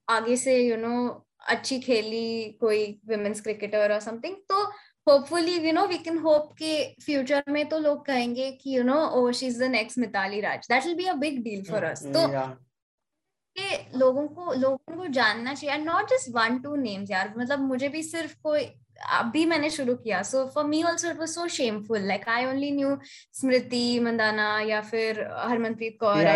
आगे 0.08 0.36
से 0.36 0.58
यू 0.58 0.74
you 0.74 0.82
नो 0.84 0.88
know, 0.88 1.24
अच्छी 1.46 1.78
खेली 1.80 2.50
कोई 2.60 3.00
वुमेन्स 3.06 3.40
क्रिकेटर 3.40 3.92
और 3.92 4.00
समथिंग 4.00 4.36
तो 4.48 4.64
hopefully 5.06 5.56
you 5.66 5.72
know 5.72 5.86
we 5.86 5.98
can 6.04 6.18
hope 6.18 6.52
के 6.58 6.74
फ्यूचर 7.04 7.42
में 7.52 7.64
तो 7.68 7.78
लोग 7.78 8.04
कहेंगे 8.06 8.50
कि 8.60 8.76
you 8.76 8.82
know 8.84 9.00
oh 9.16 9.30
she 9.32 9.46
is 9.46 9.62
the 9.62 9.70
next 9.70 9.98
Mitali 9.98 10.40
Raj 10.40 10.66
that 10.70 10.86
will 10.86 10.94
be 10.96 11.04
a 11.06 11.14
big 11.24 11.42
deal 11.44 11.64
for 11.64 11.84
us 11.84 12.06
तो 12.14 12.28
कि 13.56 13.98
लोगों 13.98 14.26
को 14.28 14.52
लोगों 14.52 14.96
को 14.96 15.06
जानना 15.12 15.52
चाहिए 15.54 15.76
not 15.84 16.08
just 16.10 16.30
one 16.36 16.58
two 16.60 16.74
names 16.76 17.10
यार. 17.10 17.32
मतलब 17.36 17.60
मुझे 17.60 17.88
भी 17.88 18.02
सिर्फ़ 18.02 18.34
कोई 18.42 18.64
अभी 19.18 19.44
मैंने 19.46 19.70
शुरू 19.70 19.94
किया. 19.96 20.22
So 20.22 20.44
for 20.54 20.64
me 20.64 20.82
also 20.82 21.10
it 21.10 21.18
was 21.18 21.30
so 21.30 21.46
shameful 21.56 22.06
like 22.08 22.28
I 22.28 22.44
only 22.46 22.70
knew 22.70 22.96
Smriti 23.40 24.00
Mandhana 24.00 24.48
या 24.68 24.80
फिर 24.90 25.22
Harmanpreet 25.22 25.96
Kaur 26.00 26.26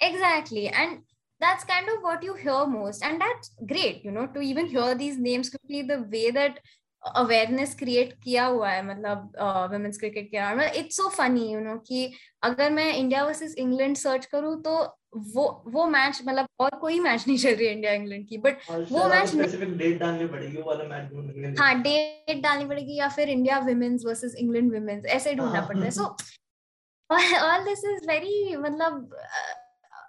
exactly 0.00 0.64
and 0.66 0.96
that's 1.40 1.64
kind 1.64 1.88
of 1.88 2.02
what 2.02 2.22
you 2.22 2.34
hear 2.34 2.66
most. 2.66 3.04
And 3.04 3.20
that's 3.20 3.50
great 3.66 4.04
you 4.04 4.10
know 4.10 4.26
to 4.28 4.40
even 4.40 4.66
hear 4.66 4.94
these 4.94 5.18
names 5.18 5.50
quickly 5.50 5.82
the 5.82 6.02
way 6.02 6.30
that 6.30 6.58
awareness 7.02 7.74
create 7.78 8.12
किया 8.22 8.44
हुआ 8.44 8.68
है 8.70 8.84
मतलब 8.86 9.32
women's 9.72 9.98
cricket 9.98 10.28
के 10.30 10.54
में 10.54 10.72
it's 10.72 10.96
so 10.96 11.08
funny 11.08 11.52
you 11.52 11.60
know 11.60 11.76
कि 11.88 12.12
अगर 12.42 12.70
मैं 12.72 12.92
India 12.92 13.24
versus 13.24 13.54
England 13.58 13.96
search 13.96 14.26
करूँ 14.26 14.60
तो 14.62 14.76
वो 15.34 15.44
वो 15.66 15.86
मैच 15.86 16.20
मतलब 16.26 16.46
और 16.60 16.78
कोई 16.80 17.00
मैच 17.00 17.26
नहीं 17.28 17.36
चल 17.38 17.54
रही 17.54 17.66
है 17.66 17.72
इंडिया 17.72 17.92
इंग्लैंड 17.92 18.26
की 18.28 18.38
बट 18.38 18.58
वो 18.92 19.08
मैच 19.08 19.34
डेट 19.34 19.98
डालनी 20.00 20.26
पड़ेगी 20.26 20.56
वो 20.56 20.68
वाला 20.68 20.84
मैच 20.84 21.58
हाँ 21.58 21.74
डेट 21.82 22.42
डालनी 22.42 22.64
पड़ेगी 22.68 22.96
या 22.98 23.08
फिर 23.08 23.28
India 23.28 23.58
women's 23.58 24.04
versus 24.06 24.34
England 24.38 24.72
women's 24.74 25.06
ऐसे 25.18 25.34
ढूंढना 25.34 25.60
पड़ता 25.60 25.84
है 25.84 25.90
so 25.90 26.04
all 27.10 27.64
this 27.64 27.84
is 27.84 28.06
very 28.08 28.56
मतलब 28.56 29.16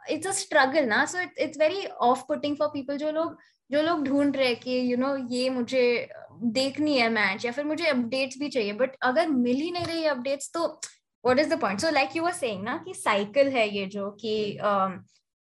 इट्स 0.09 0.27
अ 0.27 0.31
स्ट्रगल 0.31 0.85
ना 0.85 1.03
so 1.05 1.19
it's 1.19 1.59
very 1.59 1.85
off 1.85 2.23
putting 2.27 2.57
for 2.57 2.67
people 2.67 2.97
जो 2.97 3.11
लोग 3.11 3.37
जो 3.69 3.81
लोग 3.81 4.03
ढूंढ 4.03 4.35
रहे 4.37 4.55
कि 4.55 4.71
यू 4.71 4.95
you 4.95 4.99
नो 4.99 5.07
know, 5.07 5.31
ये 5.31 5.49
मुझे 5.49 6.09
देखनी 6.53 6.97
है 6.97 7.09
मैच 7.09 7.45
या 7.45 7.51
फिर 7.51 7.65
मुझे 7.65 7.85
अपडेट्स 7.87 8.37
भी 8.39 8.49
चाहिए 8.49 8.73
बट 8.73 8.95
अगर 9.03 9.27
मिल 9.29 9.55
ही 9.55 9.71
नहीं 9.71 9.85
रही 9.85 10.05
अपडेट्स 10.05 10.51
तो 10.53 10.67
what 11.23 11.39
is 11.39 11.49
the 11.49 11.59
point 11.61 11.81
so 11.81 11.89
like 11.91 12.15
you 12.15 12.25
are 12.25 12.33
saying 12.33 12.63
ना 12.63 12.77
कि 12.85 12.93
साइकिल 12.93 13.47
है 13.49 13.67
ये 13.69 13.85
जो 13.85 14.09
कि 14.21 14.35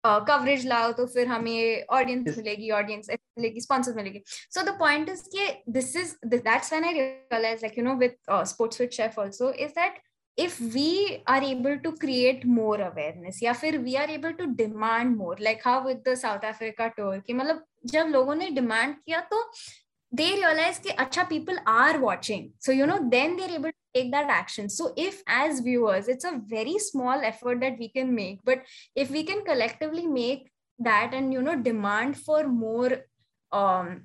कवरेज 0.04 0.60
um, 0.60 0.64
uh, 0.64 0.70
लाओ 0.70 0.92
तो 0.92 1.06
फिर 1.06 1.26
हमें 1.26 1.84
ऑडियंस 1.90 2.36
मिलेगी 2.38 2.70
ऑडियंस 2.70 3.06
मिलेगी 3.10 3.60
स्पॉन्सर 3.60 3.94
मिलेगी। 3.94 4.22
सो 4.26 4.62
द 4.62 4.76
पॉइंट 4.78 5.08
इज़ 5.08 5.22
कि 5.28 5.46
this 5.72 5.94
is 5.96 6.14
that's 6.26 6.72
when 6.72 6.84
I 6.84 6.92
realise 6.92 7.62
like 7.62 7.78
you 7.78 7.84
know 7.84 7.94
with 7.96 8.16
sports 8.48 8.80
with 8.80 8.90
chef 8.90 9.18
also 9.20 9.52
is 9.52 9.70
that 9.78 9.98
if 10.36 10.60
we 10.60 11.22
are 11.26 11.42
able 11.42 11.78
to 11.78 11.92
create 11.92 12.44
more 12.44 12.80
awareness 12.80 13.42
या 13.42 13.52
फिर 13.52 13.78
we 13.84 13.96
are 13.96 14.10
able 14.10 14.34
to 14.34 14.46
demand 14.60 15.16
more 15.16 15.36
like 15.40 15.62
how 15.62 15.84
with 15.84 16.02
the 16.04 16.16
South 16.16 16.44
Africa 16.44 16.92
tour 16.96 17.20
कि 17.26 17.34
मतलब 17.34 17.64
जब 17.92 18.08
लोगों 18.12 18.34
ने 18.34 18.50
demand 18.50 18.96
किया 19.06 19.20
तो 19.32 19.42
they 20.12 20.30
realize 20.40 20.78
कि 20.78 20.90
अच्छा 21.04 21.28
people 21.28 21.56
are 21.66 22.00
watching 22.00 22.50
so 22.58 22.72
you 22.72 22.86
know 22.86 22.98
then 23.10 23.36
they're 23.36 23.56
able 23.58 23.70
to 23.70 24.00
take 24.00 24.10
that 24.12 24.28
action 24.28 24.68
so 24.68 24.92
if 24.96 25.22
as 25.26 25.60
viewers 25.60 26.08
it's 26.08 26.24
a 26.24 26.40
very 26.46 26.78
small 26.78 27.20
effort 27.30 27.60
that 27.60 27.78
we 27.78 27.88
can 27.88 28.12
make 28.14 28.40
but 28.44 28.62
if 28.96 29.10
we 29.10 29.22
can 29.22 29.44
collectively 29.44 30.06
make 30.06 30.50
that 30.78 31.14
and 31.14 31.32
you 31.32 31.42
know 31.42 31.56
demand 31.56 32.16
for 32.16 32.48
more 32.48 32.90
um 33.52 34.02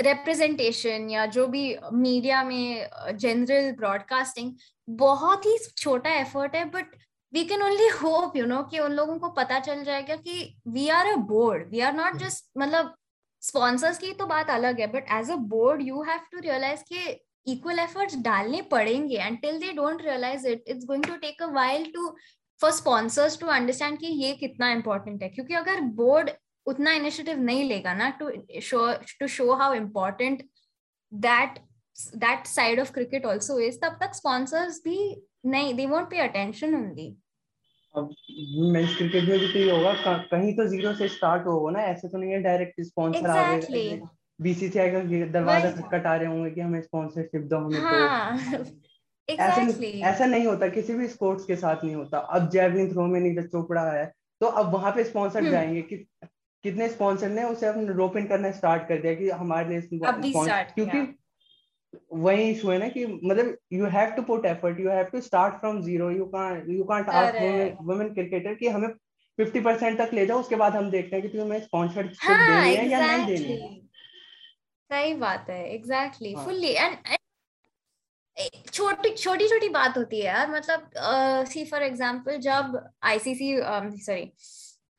representation 0.00 1.08
या 1.10 1.24
जो 1.34 1.46
भी 1.46 1.64
media 1.92 2.42
में 2.44 2.88
general 3.20 3.70
broadcasting 3.78 4.52
बहुत 4.96 5.46
ही 5.46 5.56
छोटा 5.76 6.14
effort 6.14 6.54
है 6.54 6.64
but 6.70 6.96
we 7.32 7.44
can 7.44 7.62
only 7.62 7.88
hope 8.02 8.36
you 8.36 8.46
know 8.46 8.62
कि 8.62 8.78
उन 8.78 8.92
लोगों 8.92 9.18
को 9.18 9.28
पता 9.32 9.58
चल 9.60 9.82
जाएगा 9.84 10.16
कि 10.16 10.54
we 10.68 10.88
are 10.90 11.06
a 11.06 11.16
board 11.28 11.68
we 11.70 11.80
are 11.80 11.92
not 11.94 12.16
just 12.16 12.44
मतलब 12.58 12.94
स्पॉन्सर्स 13.42 13.98
की 13.98 14.12
तो 14.12 14.26
बात 14.26 14.50
अलग 14.50 14.80
है 14.80 14.86
but 14.86 15.06
as 15.12 15.30
a 15.30 15.36
board 15.52 15.82
you 15.82 16.02
have 16.02 16.20
to 16.32 16.40
realise 16.40 16.82
कि 16.88 17.18
इक्वल 17.46 17.78
एफर्ट्स 17.78 18.16
डालने 18.22 18.60
पड़ेंगे 18.70 19.16
and 19.16 19.40
till 19.42 19.58
they 19.60 19.72
don't 19.72 20.02
realise 20.02 20.46
it 20.48 20.64
it's 20.68 20.84
going 20.84 21.04
to 21.04 21.16
take 21.16 21.42
a 21.42 21.46
while 21.52 21.90
to 21.94 22.14
for 22.60 22.70
sponsors 22.72 23.38
to 23.40 23.46
understand 23.46 23.98
कि 23.98 24.06
ये 24.06 24.32
कितना 24.34 24.70
इंपॉर्टेंट 24.72 25.22
है. 25.22 25.28
क्योंकि 25.28 25.54
अगर 25.54 25.80
बोर्ड 25.96 26.30
उतना 26.66 26.92
इनिशिएटिव 26.92 27.38
नहीं 27.40 27.64
लेगा 27.68 27.94
ना 27.94 28.08
to 28.20 28.30
show 28.62 28.92
to 29.20 29.26
show 29.28 29.52
how 29.54 29.74
important 29.74 30.42
that 31.12 31.58
that 31.96 32.46
side 32.46 32.80
of 32.80 32.92
cricket 32.92 33.26
also 33.26 33.60
is 33.60 33.80
तब 33.80 33.98
तक 34.00 34.14
स्पॉन्सर्स 34.14 34.80
भी 34.84 35.26
नहीं 35.46 35.74
they 35.74 35.86
won't 35.86 36.10
pay 36.10 36.18
attention 36.18 36.74
only 36.74 37.16
अब 37.96 38.14
मेंस 38.56 38.96
क्रिकेट 38.96 39.28
में 39.28 39.38
भी 39.38 39.52
तो 39.52 39.58
ये 39.58 39.70
होगा 39.70 40.16
कहीं 40.18 40.56
तो 40.56 40.66
ज़ीरो 40.66 40.94
से 40.94 41.08
स्टार्ट 41.08 41.46
होगा 41.46 41.70
ना 41.70 41.80
ऐसे 41.80 42.08
तो 42.08 42.18
नहीं 42.18 42.30
है 42.30 42.42
डायरेक्ट 42.42 42.80
स्पॉन्सर 42.80 43.30
आ 43.30 43.54
रहे 43.54 43.88
हैं। 43.88 44.10
बीसीसीआई 44.40 44.90
का 44.90 45.00
दरवाज़ा 45.26 45.70
खटखट 45.70 46.06
रहे 46.06 46.26
होंगे 46.26 46.50
कि 46.50 46.60
हमें 46.60 46.82
स्पॉन्सरशिप 46.82 47.42
दो 47.42 47.56
हमें 47.56 47.78
हाँ, 47.80 48.38
तो 48.38 49.34
exactly. 49.34 49.84
ऐसा 49.84 50.08
ऐसा 50.08 50.26
नहीं 50.26 50.46
होता 50.46 50.68
किसी 50.68 50.94
भी 50.94 51.08
स्पोर्ट्स 51.08 51.44
के 51.44 51.56
साथ 51.56 51.84
नहीं 51.84 51.94
होता। 51.94 52.18
अब 52.18 52.50
जैवलिन 52.50 52.92
थ्रो 52.92 53.06
में 53.06 53.20
नीरज 53.20 53.46
चोपड़ा 53.46 53.90
है 53.92 54.12
तो 54.40 54.46
अब 54.46 54.72
वहाँ 54.72 54.92
पे 54.92 55.04
स्पॉन्सर 55.04 55.38
हम्म। 55.38 55.50
जाएँगे 55.50 55.82
कि 55.82 55.96
कितने 56.64 56.88
स्पॉन्सर 56.88 57.28
ने 57.28 57.44
उसे 57.44 57.66
अपने 57.66 57.86
रोप 57.86 58.16
इन 58.16 58.26
करना 58.26 58.50
स्टार्ट 58.50 58.88
कर 58.88 58.98
दिया 58.98 59.14
कि 59.14 59.30
हमारे 59.30 59.68
लिए 59.68 59.80
क्योंकि 59.80 61.18
वही 62.12 62.50
इशू 62.50 62.70
है 62.70 62.78
ना 62.78 62.88
कि 62.88 63.06
मतलब 63.06 63.56
you 63.72 63.86
have 63.86 64.10
to 64.10 64.22
put 64.22 64.46
effort 64.46 64.80
you 64.80 64.90
have 64.90 65.04
to 65.04 65.20
start 65.20 65.54
from 65.54 65.80
zero 65.82 66.10
you 66.10 66.24
can't 66.24 66.68
you 66.68 66.84
can't 66.84 67.08
ask 67.08 67.78
women 67.82 68.12
cricketer 68.14 68.54
कि 68.54 68.68
हमें 68.68 68.88
50% 69.38 69.98
तक 69.98 70.10
ले 70.14 70.26
जाओ 70.26 70.40
उसके 70.40 70.56
बाद 70.56 70.76
हम 70.76 70.90
देखते 70.90 71.16
हैं 71.16 71.30
कि 71.30 71.38
तुम्हें 71.38 71.60
स्पॉन्सरशिप 71.60 72.16
हाँ, 72.20 72.64
देनी 72.64 72.76
है 72.76 72.88
या 72.88 73.00
नहीं 73.06 73.26
देनी 73.26 73.52
है। 73.52 73.80
सही 74.90 75.14
बात 75.14 75.50
है 75.50 75.74
एग्जैक्टली 75.74 76.34
फुल्ली 76.34 76.72
एंड 76.72 76.96
छोटी 78.72 79.10
छोटी 79.10 79.48
छोटी 79.48 79.68
बात 79.68 79.96
होती 79.98 80.18
है 80.20 80.24
यार 80.24 80.50
मतलब 80.50 80.90
सी 81.48 81.64
फॉर 81.64 81.82
एग्जांपल 81.82 82.36
जब 82.38 82.78
आईसीसी 83.02 83.56
सॉरी 83.58 84.22
um, 84.22 84.30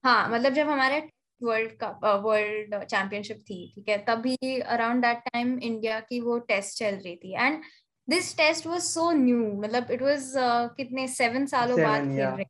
हाँ 0.03 0.29
मतलब 0.29 0.53
जब 0.53 0.69
हमारे 0.69 1.01
वर्ल्ड 1.43 1.71
कप 1.81 2.05
वर्ल्ड 2.25 2.83
चैंपियनशिप 2.83 3.37
थी 3.49 3.61
ठीक 3.75 3.89
है? 3.89 3.97
तभी 4.05 4.59
अराउंड 4.59 5.01
दैट 5.01 5.17
टाइम 5.27 5.57
इंडिया 5.59 5.99
की 5.99 6.19
वो 6.21 6.37
टेस्ट 6.49 6.77
चल 6.79 6.95
रही 6.95 7.15
थी। 7.15 7.33
And 7.35 7.61
this 8.07 8.35
test 8.37 8.67
was 8.67 8.81
so 8.83 9.11
new 9.11 9.37
मतलब 9.61 9.91
इट 9.91 10.01
वाज 10.01 10.33
uh, 10.37 10.75
कितने 10.77 11.07
सेवन 11.09 11.45
सालों 11.45 11.81
बाद 11.81 12.01
खेल 12.03 12.25
रहे। 12.25 12.45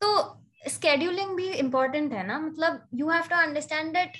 तो 0.00 0.70
स्केड्यूलिंग 0.70 1.34
भी 1.36 1.48
इम्पोर्टेंट 1.52 2.12
है 2.12 2.26
ना? 2.26 2.38
मतलब 2.38 2.86
you 2.94 3.08
have 3.08 3.22
to 3.30 3.36
understand 3.36 3.92
that 3.94 4.16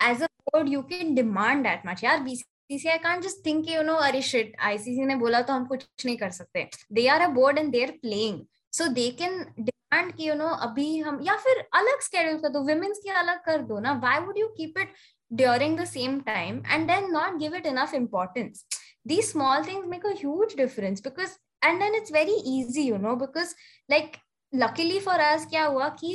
as 0.00 0.22
a 0.22 0.26
board 0.50 0.68
you 0.68 0.82
can 0.90 1.14
demand 1.14 1.62
that 1.64 1.86
much 1.86 2.04
यार 2.04 2.20
BCCI 2.22 2.98
can't 2.98 3.22
just 3.22 3.44
think 3.46 3.70
you 3.70 3.82
know 3.82 3.94
अरे 4.08 4.20
शिट 4.22 4.56
आईसीसी 4.60 5.04
ने 5.04 5.16
बोला 5.16 5.40
तो 5.42 5.52
हम 5.52 5.64
कुछ 5.66 5.86
नहीं 6.04 6.16
कर 6.16 6.30
सकते। 6.30 6.68
They 6.92 7.06
are 7.08 7.20
a 7.20 7.28
board 7.34 7.58
and 7.58 7.72
they 7.72 7.82
are 7.84 7.90
playing 8.02 8.40
so 8.78 8.86
they 8.86 9.10
can 9.10 9.44
demand 9.60 10.12
की 10.14 10.24
यू 10.24 10.34
नो 10.34 10.48
अभी 10.68 10.98
हम 10.98 11.20
या 11.22 11.36
फिर 11.36 11.64
अलग 11.74 12.00
स्केड्यूल 12.00 12.38
कर 12.38 12.48
दो 12.48 12.60
वुमेन्स 12.60 12.98
की 12.98 13.10
अलग 13.24 13.44
कर 13.44 13.62
दो 13.62 13.78
ना 13.80 13.92
why 13.92 14.20
would 14.20 14.38
you 14.38 14.48
keep 14.56 14.78
it 14.78 14.92
during 15.32 15.78
the 15.78 15.84
same 15.84 16.20
time 16.20 16.62
and 16.66 16.86
then 16.86 17.10
not 17.12 17.38
give 17.38 17.54
it 17.54 17.66
enough 17.66 17.94
importance 17.94 18.66
these 19.10 19.26
small 19.32 19.64
things 19.66 19.84
make 19.86 20.04
a 20.04 20.12
huge 20.20 20.54
difference 20.56 21.00
because 21.00 21.34
and 21.62 21.82
then 21.82 21.94
it's 21.94 22.12
very 22.14 22.38
easy 22.52 22.84
you 22.86 22.96
know 23.02 23.12
because 23.16 23.52
like 23.88 24.16
luckily 24.52 24.96
for 25.00 25.16
us 25.26 25.44
क्या 25.50 25.64
हुआ 25.64 25.88
कि 26.00 26.10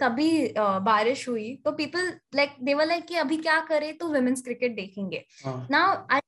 तभी 0.00 0.28
बारिश 0.58 1.28
हुई 1.28 1.48
तो 1.64 1.72
people 1.72 2.12
like 2.34 2.54
देवर 2.62 2.86
like 2.86 3.06
कि 3.06 3.16
अभी 3.16 3.36
क्या 3.36 3.58
करे 3.60 3.92
तो 3.92 4.08
वुमेन्स 4.08 4.42
क्रिकेट 4.42 4.76
देखेंगे। 4.76 5.24
नाउ 5.70 6.20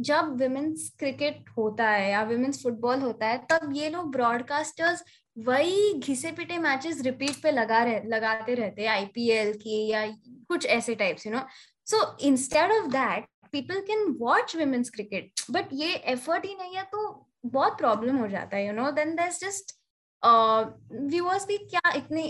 जब 0.00 0.42
वुमेन्स 0.42 0.90
क्रिकेट 0.98 1.50
होता 1.56 1.88
है 1.88 2.10
या 2.10 2.22
वुमेन्स 2.22 2.62
फुटबॉल 2.62 3.00
होता 3.00 3.26
है 3.26 3.46
तब 3.50 3.72
ये 3.76 3.90
लोग 3.90 4.10
ब्रॉडकास्टर्स 4.10 5.04
वही 5.46 5.92
घिसे 5.98 6.30
पिटे 6.32 6.58
मैचेस 6.58 7.00
रिपीट 7.04 7.42
पे 7.42 7.50
लगा 7.50 7.82
रहे 7.84 8.00
लगाते 8.08 8.54
रहते 8.54 8.82
हैं 8.82 8.88
आईपीएल 8.88 9.52
के 9.52 9.82
या 9.86 10.06
कुछ 10.48 10.66
ऐसे 10.66 10.94
types 10.94 11.26
you 11.26 11.32
know 11.32 11.40
so 11.86 12.04
instead 12.26 12.72
of 12.72 12.86
that 12.86 13.26
people 13.52 13.80
can 13.80 14.06
watch 14.20 14.56
women's 14.56 14.90
cricket 14.90 15.40
but 15.50 15.68
ये 15.72 15.94
एफर्ट 16.12 16.44
ही 16.46 16.54
नहीं 16.54 16.76
है 16.76 16.82
तो 16.82 17.26
बहुत 17.46 17.78
प्रॉब्लम 17.78 18.16
हो 18.16 18.26
जाता 18.28 18.56
है 18.56 18.66
you 18.66 18.72
know 18.72 18.90
then 18.90 19.14
that's 19.16 19.40
just 19.40 19.76
viewers 20.22 21.46
भी 21.46 21.56
क्या 21.56 21.92
इतने 21.96 22.22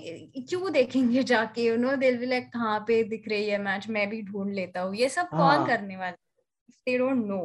क्यों 0.49 0.73
देखेंगे 0.73 1.23
जाके 1.23 1.65
यू 1.65 1.77
नो 1.77 1.97
दिल 1.97 2.17
भी 2.17 2.27
लाइक 2.27 2.49
कहाँ 2.53 2.79
पे 2.89 3.03
दिख 3.05 3.29
रही 3.29 3.49
है 3.49 3.59
मैच 3.63 3.89
मैं 3.89 4.09
भी 4.11 4.23
ढूंढ 4.23 4.55
लेता 4.55 4.81
हूँ. 4.81 4.95
ये 4.97 5.09
सब 5.09 5.29
कौन 5.29 5.41
हाँ। 5.41 5.67
करने 5.67 5.97
वाले 5.97 6.91
they 6.91 6.99
don't 6.99 7.25
know 7.27 7.41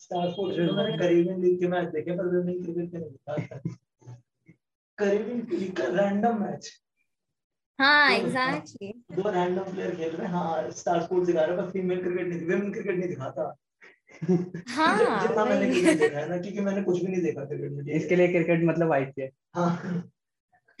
Star 0.00 0.30
Sports 0.30 0.58
में 0.58 0.72
मैंने 0.72 0.96
करीबियन 0.98 1.40
लीग 1.42 1.58
के 1.60 1.68
मैच 1.68 1.88
देखे 1.88 2.16
पर 2.16 2.36
वुमेन 2.36 2.62
क्रिकेट 2.62 2.90
के 2.90 2.98
नहीं 2.98 3.74
करीबन 4.98 5.96
रैंडम 5.96 6.40
मैच 6.42 6.70
हाँ 7.78 8.10
एग्जैक्टली 8.12 8.92
दो 9.12 9.30
रैंडम 9.30 9.72
प्लेयर 9.72 9.94
खेल 9.96 10.10
रहे 10.10 10.26
हैं। 10.26 10.32
हाँ 10.34 10.70
स्टार 10.70 11.02
स्पोर्ट्स 11.02 11.26
दिखा 11.26 11.44
रहे 11.44 11.56
हैं 11.56 11.64
पर 11.64 11.70
फीमेल 11.70 12.02
क्रिकेट 12.02 12.26
नहीं 12.28 12.40
विमेन 12.40 12.72
क्रिकेट 12.72 12.96
नहीं 12.96 13.08
दिखाता। 13.08 13.54
हाँ 14.70 15.20
जितना 15.22 15.44
मैंने 15.44 15.70
क्रिकेट 15.70 15.98
देखा 15.98 16.18
है 16.18 16.28
ना 16.28 16.36
क्योंकि 16.36 16.60
मैंने 16.60 16.82
कुछ 16.82 17.00
भी 17.04 17.06
नहीं 17.06 17.22
देखा 17.22 17.44
क्रिकेट 17.44 17.72
में। 17.72 17.94
इसके 17.94 18.16
लिए 18.16 18.28
क्रिकेट 18.28 18.64
मतलब 18.64 18.92
आईपीएल 18.92 19.30
हाँ। 19.54 20.10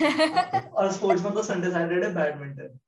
और 0.72 0.92
स्पोर्ट्स 0.92 1.24
में 1.24 1.32
तो 1.34 1.42
संडे 1.42 1.70
सैटरडे 1.70 2.08
बैडमिंटन 2.14 2.78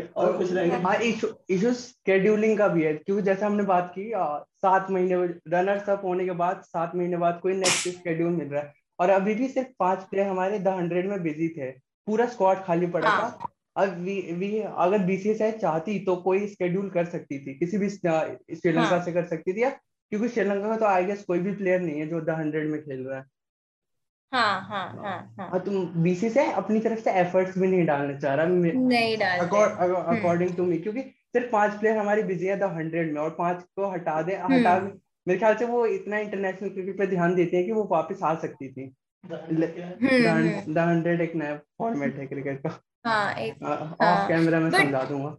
और 0.00 0.36
कुछ 0.38 0.52
रहेगा 0.52 0.76
हाँ 0.78 0.94
इशू 0.96 1.72
स्केड्यूलिंग 1.74 2.56
का 2.58 2.68
भी 2.68 2.82
है 2.82 2.92
क्योंकि 2.94 3.22
जैसे 3.22 3.44
हमने 3.46 3.62
बात 3.64 3.92
की 3.98 4.10
सात 4.62 4.90
महीने 4.90 5.16
रनर्स 5.48 5.88
अप 5.90 6.04
होने 6.04 6.24
के 6.24 6.32
बाद 6.40 6.62
सात 6.66 6.94
महीने 6.96 7.16
बाद 7.16 7.38
कोई 7.42 7.54
नेक्स्ट 7.54 7.88
स्केड्यूल 7.88 8.32
मिल 8.32 8.48
रहा 8.48 8.62
है। 8.62 8.72
और 9.00 9.10
अभी 9.10 9.34
भी 9.34 9.48
सिर्फ़ 9.48 9.68
पाँच 9.78 10.02
प्लेयर 10.10 10.26
हमारे 10.28 10.58
द 10.58 10.68
हंड्रेड 10.68 11.08
में 11.08 11.22
बिज़ी 11.22 11.48
थे 11.48 11.70
पूरा 12.06 12.26
स्क्वाड 12.26 12.64
खाली 12.64 12.86
पड़ा 12.86 13.08
हाँ. 13.08 13.30
था 13.30 13.48
अब 13.76 13.96
वी 13.98 14.20
वी 14.32 14.58
अगर 14.60 15.04
बीसीएसआई 15.04 15.52
चाहती 15.52 15.98
तो 16.04 16.16
कोई 16.22 16.46
स्केड्यूल 16.48 16.88
कर 16.90 17.04
सकती 17.04 17.38
थी 17.38 17.54
किसी 17.58 17.78
भी 17.78 17.88
श्रीलंका 17.88 18.88
हाँ. 18.88 19.04
से 19.04 19.12
कर 19.12 19.24
सकती 19.26 19.52
थी 19.52 19.62
या 19.62 19.70
क्योंकि 19.70 20.28
श्रीलंका 20.28 20.68
का 20.68 20.76
तो 20.76 20.86
आई 20.86 21.04
गेस 21.04 21.22
कोई 21.24 21.38
भी 21.38 21.52
प्लेयर 21.54 21.80
नहीं 21.80 22.00
है 22.00 22.06
जो 22.08 22.20
द 22.20 22.30
हंड्रेड 22.30 22.70
में 22.70 22.80
खेल 22.82 23.06
रहा 23.06 23.18
है। 23.18 23.24
हाँ 24.32 24.60
हाँ 24.68 24.84
हाँ 24.96 25.34
हाँ। 25.38 25.60
तुम 25.64 26.02
बीसी 26.02 26.28
से 26.30 26.50
अपनी 26.52 26.80
तरफ़ 26.80 27.00
से 27.00 27.10
एफर्ट्स 27.20 27.58
भी 27.58 27.66
नहीं 27.66 27.84
डालना 27.86 28.18
चाह 28.18 28.34
रहा। 28.34 28.46
नहीं 28.46 29.16
डाल 29.18 29.38
अकॉर्डिंग 29.38 30.56
टू 30.56 30.64
मी 30.64 30.78
क्योंकि 30.78 31.00
सिर्फ़ 31.32 31.50
पाँच 31.52 31.72
प्लेयर 31.72 31.96
हमारी 31.96 32.22
बिज़ी 32.22 32.46
है 32.46 32.58
द 32.58 32.62
हंड्रेड 32.76 33.12
में 33.14 33.20
और 33.20 33.30
पाँच 33.30 33.62
को 33.76 33.90
हटा 33.90 34.20
दे 34.22 34.34
हटा 34.36 34.72
हम्म। 34.74 34.92
मेरे 35.26 35.38
ख्याल 35.38 35.54
से 35.56 35.64
वो 35.64 35.84
इतना 35.86 36.18
इंटरनेशनल 36.18 36.68
क्रिकेट 36.68 36.98
पे 36.98 37.06
ध्यान 37.06 37.34
देते 37.34 37.56
हैं 37.56 37.66
कि 37.66 37.72
वो 37.72 37.88
वापस 37.90 38.22
आ 38.22 38.34
सकती 38.34 38.68
थी। 38.72 38.92
द 39.24 40.78
हंड्रेड 40.78 41.20
एक 41.20 41.34
नया 41.36 41.54
फॉर्मेट 41.78 42.18
है 42.18 42.26
क्रिकेट 42.26 42.62
का। 42.66 42.78
ऑफ़ 44.00 44.28
कैमरा 44.28 44.60
में 44.60 44.70
समझा 44.70 45.02
दूँगा। 45.04 45.36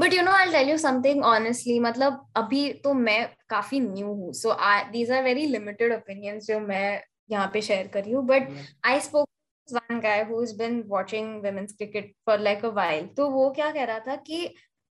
But 0.00 0.14
you 0.14 0.22
know 0.22 0.32
I 0.32 0.50
tell 0.52 0.68
you 0.70 0.76
something 0.78 1.24
honestly 1.24 1.78
मतलब 1.80 2.26
अभी 2.36 2.72
तो 2.84 2.92
मैं 2.94 3.24
काफ़ी 3.48 3.80
न्यू 3.80 4.12
हूँ 4.14 4.32
so 4.32 4.56
these 4.92 5.10
are 5.12 5.22
very 5.22 5.46
limited 5.46 5.92
opinions 5.92 6.46
जो 6.46 6.60
मैं 6.60 7.00
यहाँ 7.30 7.50
पे 7.52 7.62
शेयर 7.62 7.86
कर 7.86 8.04
रही 8.04 8.12
हूँ 8.12 8.26
but 8.26 8.48
I 8.86 9.00
spoke 9.00 9.26
one 9.68 9.98
guy 10.00 10.24
who's 10.24 10.52
been 10.52 10.76
watching 10.88 11.42
women's 11.42 11.72
cricket 11.72 12.06
for 12.24 12.36
like 12.38 12.62
a 12.62 12.70
while. 12.70 13.08
तो 13.16 13.28
वो 13.30 13.50
क्या 13.50 13.70
कह 13.70 13.84
रहा 13.84 13.98
था 13.98 14.14
कि 14.16 14.36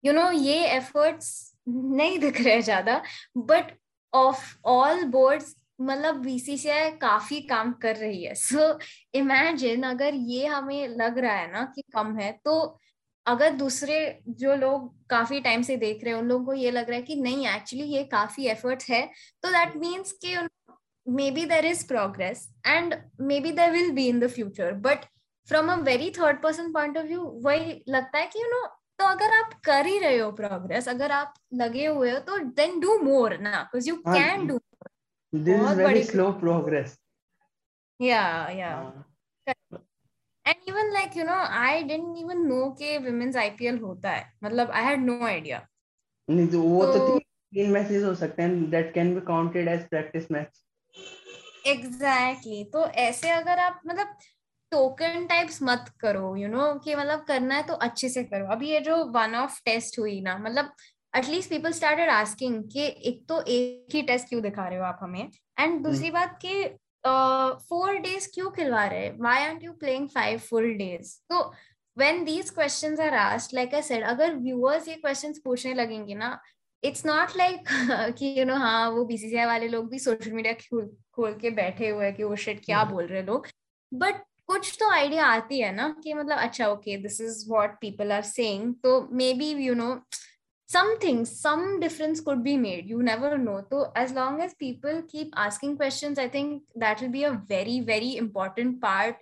यू 0.04 0.12
you 0.12 0.14
नो 0.14 0.22
know, 0.22 0.42
ये 0.42 0.64
एफर्ट्स 0.76 1.30
नहीं 1.68 2.18
दिख 2.18 2.40
रहे 2.40 2.60
ज़्यादा 2.62 3.00
बट 3.36 3.72
ऑफ़ 4.12 4.42
ऑल 4.66 5.02
बोर्ड्स 5.04 5.54
मतलब 5.80 6.16
बीसीसीआई 6.16 6.90
काफ़ी 6.90 7.40
काम 7.40 7.72
कर 7.82 7.96
रही 7.96 8.22
है। 8.24 8.34
सो 8.34 8.58
so, 8.58 8.80
इमेजिन 9.14 9.82
अगर 9.82 10.14
ये 10.14 10.46
हमें 10.46 10.88
लग 10.88 11.18
रहा 11.18 11.36
है 11.36 11.50
ना 11.52 11.64
कि 11.74 11.82
कम 11.94 12.16
है 12.18 12.30
तो 12.44 12.78
अगर 13.26 13.50
दूसरे 13.56 13.96
जो 14.40 14.54
लोग 14.56 14.92
काफ़ी 15.10 15.40
टाइम 15.40 15.62
से 15.62 15.76
देख 15.76 16.04
रहे 16.04 16.14
हैं 16.14 16.20
उन 16.20 16.28
लोगों 16.28 16.44
को 16.46 16.54
ये 16.54 16.70
लग 16.70 16.88
रहा 16.90 16.96
है 16.96 17.02
कि 17.02 17.16
नहीं 17.16 17.46
एक्चुअली 17.48 17.84
ये 17.86 18.04
काफ़ी 18.12 18.46
एफर्ट 18.48 18.82
है। 18.90 19.04
तो 19.42 19.50
दैट 19.50 19.76
मीन्स 19.76 20.12
कि 20.24 20.36
maybe 21.30 21.44
there 21.46 21.66
is 21.66 21.86
progress 21.88 22.48
and 22.66 22.94
maybe 23.40 23.52
there 23.52 23.70
will 23.70 23.90
be 23.90 24.06
in 24.08 24.20
the 24.20 24.28
future 24.30 24.72
but 24.86 25.04
from 25.48 25.72
a 25.72 25.76
very 25.82 26.10
third 26.10 26.42
person 26.42 26.72
point 26.72 26.98
of 26.98 27.06
view 27.06 27.22
वही 27.44 27.82
लगता 27.88 28.18
है 28.18 28.26
कि 28.26 28.38
यू 28.38 28.48
नो 28.50 28.66
तो 28.98 29.04
अगर 29.04 29.34
आप 29.34 29.52
कर 29.64 29.86
ही 29.86 29.98
रहे 29.98 30.18
हो 30.18 30.30
प्रोग्रेस 30.32 30.88
अगर 30.88 31.12
आप 31.12 31.34
लगे 31.54 31.86
हुए 31.86 32.10
हो 32.10 32.18
तो 32.28 32.38
देन 32.38 32.78
डू 32.80 32.98
मोर 33.00 33.36
ना 33.38 33.62
because 33.62 33.88
you 33.88 33.96
can 34.06 34.46
do 34.46 34.58
this 35.32 35.60
is 35.62 35.78
very 35.78 36.02
slow 36.04 36.30
progress 36.40 36.98
या 38.00 38.22
या 38.50 38.72
and 40.46 40.68
even 40.68 40.92
like 40.92 41.16
you 41.16 41.24
know 41.24 41.34
I 41.34 41.82
didn't 41.82 42.16
even 42.18 42.46
know 42.46 42.70
कि 42.70 42.96
वुमेन्स 42.98 43.36
आईपीएल 43.36 43.78
होता 43.78 44.10
है। 44.10 44.32
मतलब 44.44 44.70
आई 44.70 44.84
हैड 44.84 45.04
नो 45.04 45.24
आईडिया 45.26 45.66
नहीं 46.30 46.46
तो 46.48 46.60
वो 46.60 46.84
तो, 46.86 46.98
तो 46.98 47.18
तीन 47.18 47.70
मैचेस 47.70 48.04
हो 48.04 48.14
सकते 48.14 48.42
हैं 48.42 48.70
that 48.70 48.92
can 48.94 49.14
be 49.14 49.20
counted 49.26 49.68
as 49.68 49.88
practice 49.88 50.30
match 50.32 50.62
exactly 51.66 52.52
exactly. 52.52 52.72
तो 52.72 52.86
ऐसे 52.86 53.30
अगर 53.30 53.58
आप 53.58 53.80
मतलब 53.86 54.16
टोकन 54.72 55.26
टाइप्स 55.26 55.58
मत 55.62 55.92
करो 56.00 56.36
यू 56.36 56.48
you 56.48 56.56
नो 56.56 56.62
know, 56.62 56.84
कि 56.84 56.94
मतलब 56.94 57.24
करना 57.24 57.54
है 57.54 57.62
तो 57.62 57.74
अच्छे 57.74 58.08
से 58.08 58.24
करो। 58.24 58.46
अभी 58.46 58.70
ये 58.70 58.80
जो 58.80 59.04
वन 59.04 59.34
ऑफ़ 59.34 59.60
टेस्ट 59.64 59.98
हुई 59.98 60.20
ना 60.20 60.36
मतलब 60.38 60.72
एटलीस्ट 61.16 61.50
पीपल 61.50 61.72
स्टार्टेड 61.72 62.08
आस्किंग 62.08 62.62
कि 62.72 62.86
एक 63.04 63.24
तो 63.28 63.40
एक 63.42 63.94
ही 63.94 64.02
टेस्ट 64.02 64.28
क्यों 64.28 64.42
दिखा 64.42 64.68
रहे 64.68 64.78
हो 64.78 64.84
आप 64.84 64.98
हमें? 65.02 65.30
एंड 65.60 65.80
दूसरी 65.84 66.04
hmm. 66.04 66.14
बात 66.14 66.38
कि 66.44 66.64
फोर 67.68 67.94
डेज़ 67.94 68.28
क्यों 68.34 68.50
खिलवा 68.50 68.86
रहे 68.86 69.06
हैं? 69.06 69.18
Why 69.18 69.42
are 69.42 69.58
you 69.62 69.72
playing 69.72 70.08
five 70.08 70.38
full 70.38 70.74
days 70.74 71.20
तो 71.30 71.54
when 71.98 72.24
these 72.24 72.50
questions 72.50 73.00
are 73.00 73.14
asked 73.14 73.54
like 73.54 73.74
I 73.74 73.82
said 73.82 74.04
अगर 74.04 74.34
व्यूअर्स 74.34 74.88
ये 74.88 74.94
क्वेश्चंस 74.94 75.38
पूछने 75.38 75.74
लगेंगे 75.74 76.14
ना 76.14 76.40
इट्स 76.84 77.06
नॉट 77.06 77.36
लाइक 77.36 77.64
कि 78.18 78.40
यू 78.40 78.44
नो 78.44 78.54
हाँ 78.54 78.90
वो 78.90 79.04
बीसीसीआई 79.04 79.46
वाले 79.46 79.68
लोग 79.68 79.90
भी 79.90 79.98
सोशल 79.98 80.30
मीडिया 80.30 80.52
खोल 80.52 80.96
खोल 81.14 81.34
के 81.34 81.50
बैठे 81.50 81.88
हुए 81.88 82.04
हैं 82.04 82.14
कि 82.14 82.22
वो 82.22 82.36
शिट 82.36 82.64
क्या 82.64 82.82
hmm. 82.82 82.92
बोल 82.92 83.06
रहे 83.06 83.22
लोग? 83.22 83.46
बट 83.94 84.14
कुछ 84.46 84.76
तो 84.80 84.90
आइडिया 84.90 85.26
आती 85.26 85.60
है 85.60 85.74
ना 85.74 85.96
कि 86.04 86.14
मतलब 86.14 86.38
अच्छा 86.38 86.68
okay 86.68 86.96
this 86.96 87.20
is 87.20 87.50
what 87.50 87.80
people 87.80 88.12
are 88.12 88.22
saying 88.22 88.74
तो 88.74 89.08
maybe 89.34 89.50
you 89.50 89.74
know 89.74 90.00
something 90.69 91.25
some 91.25 91.79
difference 91.79 92.21
could 92.21 92.43
be 92.43 92.55
made 92.57 92.89
you 92.89 93.03
never 93.03 93.37
know 93.37 93.61
so 93.69 93.91
as 93.95 94.13
long 94.13 94.41
as 94.41 94.53
people 94.53 95.01
keep 95.07 95.33
asking 95.35 95.75
questions 95.75 96.17
i 96.17 96.27
think 96.27 96.63
that 96.75 97.01
will 97.01 97.13
be 97.15 97.23
a 97.25 97.41
very 97.47 97.81
very 97.81 98.15
important 98.15 98.79
part 98.81 99.17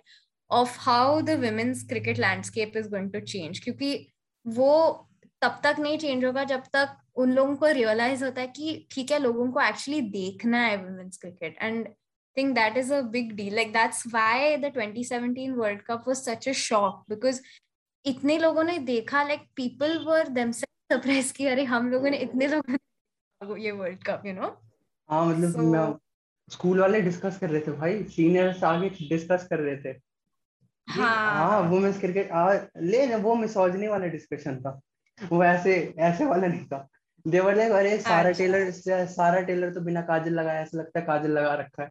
of 0.50 0.76
how 0.76 1.20
the 1.20 1.36
women's 1.36 1.82
cricket 1.82 2.18
landscape 2.18 2.76
is 2.76 2.88
going 2.94 3.10
to 3.12 3.20
change 3.32 3.60
क्योंकि 3.64 3.90
वो 4.46 4.72
तब 5.42 5.60
तक 5.64 5.76
नहीं 5.80 5.98
change 5.98 6.24
होगा 6.24 6.44
जब 6.44 6.62
तक 6.72 6.96
उन 7.22 7.32
लोगों 7.32 7.56
को 7.56 7.66
रियलाइज 7.66 8.22
होता 8.22 8.40
है 8.40 8.46
कि 8.56 8.86
ठीक 8.92 9.10
है 9.12 9.18
लोगों 9.18 9.50
को 9.52 9.60
एक्चुअली 9.60 10.00
देखना 10.16 10.58
है 10.66 10.76
women's 10.84 11.18
cricket 11.18 11.58
and 11.62 11.88
think 12.36 12.54
that 12.56 12.76
is 12.80 12.90
a 12.96 13.02
big 13.14 13.30
deal 13.38 13.54
like 13.58 13.72
that's 13.72 14.02
why 14.10 14.56
the 14.64 14.68
2017 14.74 15.56
world 15.56 15.80
cup 15.86 16.06
was 16.06 16.20
such 16.26 16.46
a 16.46 16.54
shock 16.54 17.00
because 17.12 17.40
इतने 18.04 18.38
लोगों 18.38 18.64
ने 18.64 18.78
देखा 18.78 19.28
like 19.28 19.42
people 19.60 19.96
were 20.06 20.24
themselves 20.36 20.70
surprise 20.89 21.33
किया 21.33 21.51
अरे 21.51 21.63
हम 21.65 21.89
लोगों 21.91 22.09
ने 22.09 22.17
इतने 22.17 22.47
लोग 22.47 23.59
ये 23.59 23.71
वर्ल्ड 23.71 24.03
कप 24.03 24.25
यू 24.25 24.33
नो 24.33 24.47
हाँ 25.09 25.25
मतलब 25.25 25.53
so, 25.53 25.59
मैं 25.59 25.93
स्कूल 26.51 26.79
वाले 26.79 27.01
डिस्कस 27.01 27.37
कर 27.37 27.49
रहे 27.49 27.61
थे 27.61 27.71
भाई 27.77 28.03
सीनियर्स 28.15 28.63
आगे 28.63 28.89
डिस्कस 28.89 29.47
कर 29.49 29.59
रहे 29.59 29.75
थे। 29.77 29.97
हाँ। 30.87 31.35
हाँ 31.37 31.59
वुमेन्स 31.69 31.99
क्रिकेट 31.99 32.31
आ 32.31 32.51
ले 32.79 33.15
वो 33.17 33.35
मिसोजनी 33.35 33.87
वाला 33.87 34.07
डिस्कशन 34.07 34.59
था। 34.61 34.79
वो 35.19 35.43
ऐसे 35.43 35.75
ऐसे 35.99 36.25
वाला 36.25 36.47
नहीं 36.47 36.65
था। 36.65 36.87
देवर 37.25 37.55
लाइक 37.55 37.71
अरे 37.71 37.97
सारा 37.99 38.31
टेलर 38.31 38.65
अच्छा। 38.67 39.05
सारा 39.13 39.41
टेलर 39.41 39.73
तो 39.73 39.81
बिना 39.81 40.01
काजल 40.09 40.33
लगाया 40.33 40.61
ऐसा 40.61 40.77
लगता 40.77 40.99
है 40.99 41.05
काजल 41.05 41.31
लगा 41.31 41.53
रखा 41.55 41.83
है। 41.83 41.89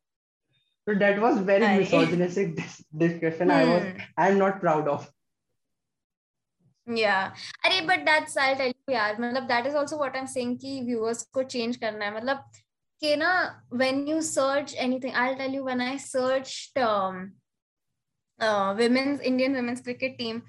तो 0.87 0.95
that 0.95 1.19
was 1.19 1.39
very 1.47 1.67
misogynistic 1.79 2.55
discussion 2.95 3.51
I 3.51 3.69
was 3.69 3.87
I 4.19 4.31
am 4.31 4.37
not 4.37 4.61
proud 4.61 4.89
of 4.89 5.11
या 6.87 7.21
अरे 7.65 7.81
बट 7.87 8.05
दैट्स 8.05 8.39
आई 8.39 8.55
टेल 8.55 8.74
यार 8.89 9.21
मतलब 9.21 9.43
that 9.49 9.67
is 9.67 9.77
also 9.77 9.97
what 9.99 10.17
I 10.17 10.21
am 10.21 10.27
saying 10.27 10.57
कि 10.59 10.81
व्यूअर्स 10.87 11.23
को 11.35 11.43
चेंज 11.43 11.77
करना 11.77 12.05
है। 12.05 12.15
मतलब 12.17 12.45
के 13.03 13.15
ना 13.17 13.31
when 13.73 14.07
you 14.09 14.21
search 14.23 14.75
anything 14.75 15.15
I 15.15 15.29
will 15.29 15.39
tell 15.39 15.55
you 15.55 15.65
when 15.65 15.81
I 15.81 15.99
searched 15.99 16.79
women's 18.81 19.21
Indian 19.23 19.57
women's 19.57 19.81
cricket 19.83 20.17
team 20.19 20.41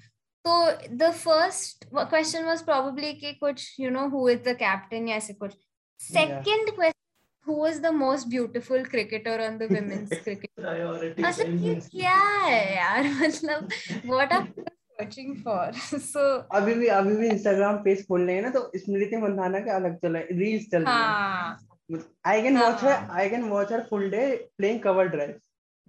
तो 0.44 0.56
the 0.96 1.10
first 1.12 1.84
question 1.94 2.44
was 2.44 2.62
probably 2.64 3.12
कि 3.14 3.32
कुछ 3.40 3.80
you 3.80 3.90
know 3.90 4.06
who 4.08 4.28
is 4.28 4.42
the 4.42 4.56
captain 4.58 5.08
या 5.08 5.16
ऐसे 5.16 5.32
कुछ। 5.34 5.54
Second 6.00 6.70
question 6.74 7.50
who 7.50 7.66
is 7.66 7.80
the 7.82 7.86
most 7.94 8.28
beautiful 8.28 8.84
cricketer 8.84 9.46
on 9.46 9.58
the 9.58 9.62
women's 9.72 10.12
cricket 10.22 10.50
priority 10.60 11.74
क्या 11.90 12.16
है 12.44 12.74
यार 12.76 13.08
मतलब 13.20 13.68
what 14.06 14.32
are 14.32 14.48
searching 14.98 15.34
for 15.44 15.62
so 16.10 16.22
अभी 16.58 16.74
भी 16.74 16.86
अभी 16.98 17.16
भी 17.16 17.28
इंस्टाग्राम 17.28 17.76
पेज 17.84 18.06
खोल 18.08 18.26
रहे 18.26 18.34
हैं 18.34 18.42
ना 18.42 18.50
तो 18.50 18.70
स्मृति 18.76 19.16
मंदाना 19.22 19.60
के 19.60 19.70
अलग 19.70 19.96
चल 20.02 20.12
रहा 20.12 20.22
है 20.22 20.38
रील्स 20.38 20.70
चल 20.70 20.84
रही 20.88 21.96
है 21.96 22.04
I 22.26 22.42
can 22.42 22.58
watch 22.58 22.84
her 22.84 23.08
I 23.18 23.30
can 23.30 23.48
watch 23.48 23.72
her 23.72 23.86
full 23.90 24.10
day 24.10 24.24
playing 24.58 24.80
cover 24.82 25.08
drive 25.16 25.40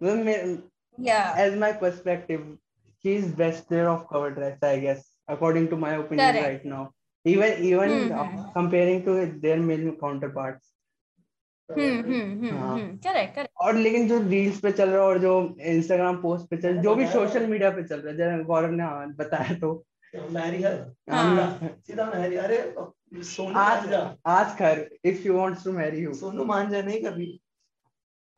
मतलब 0.04 0.70
yeah 0.98 1.34
as 1.38 1.56
my 1.56 1.72
perspective 1.72 2.46
she 3.04 3.16
is 3.16 3.26
best 3.40 3.68
player 3.70 3.88
of 3.90 4.08
cover 4.12 4.30
drives 4.38 4.64
i 4.64 4.78
guess 4.80 5.02
according 5.28 5.68
to 5.72 5.78
my 5.78 5.92
opinion 5.96 6.32
Correct. 6.32 6.48
right 6.48 6.66
now 6.66 6.90
even 7.26 7.64
even 7.64 7.90
mm-hmm. 7.90 8.42
comparing 8.54 9.04
to 9.08 9.16
their 9.44 9.58
male 9.58 9.92
counterparts 10.02 10.72
correct 11.70 13.36
correct 13.36 13.50
और 13.58 13.76
लेकिन 13.76 14.08
जो 14.10 14.20
reels 14.30 14.60
पे 14.60 14.72
चल 14.72 14.90
रहा 14.90 15.02
है 15.02 15.08
और 15.08 15.18
जो 15.20 15.32
Instagram 15.62 16.22
post 16.22 16.48
पे 16.50 16.58
चल 16.58 16.78
जो 16.82 16.96
भी 16.96 17.08
सोशल 17.08 17.46
मीडिया 17.48 17.70
पे 17.72 17.84
चल 17.84 18.00
रहा 18.00 18.12
है 18.12 18.18
जैसे 18.18 18.44
गौरव 18.44 18.72
ने 18.72 18.84
हाँ 18.84 19.08
बताया 19.16 19.58
तो। 19.60 19.74
सीधा 20.14 22.06
मैरी 22.06 22.36
अरे 22.38 22.58
सोनू 23.24 23.60
आज 23.60 23.94
आज 24.26 24.56
कर 24.58 24.88
if 25.06 25.28
you 25.28 25.38
wants 25.38 25.64
to 25.64 25.72
marry 25.72 26.00
you 26.04 26.14
Sonu 26.14 26.44
मान 26.46 26.70
जाए 26.70 26.82
नहीं 26.82 27.02
कभी। 27.04 27.28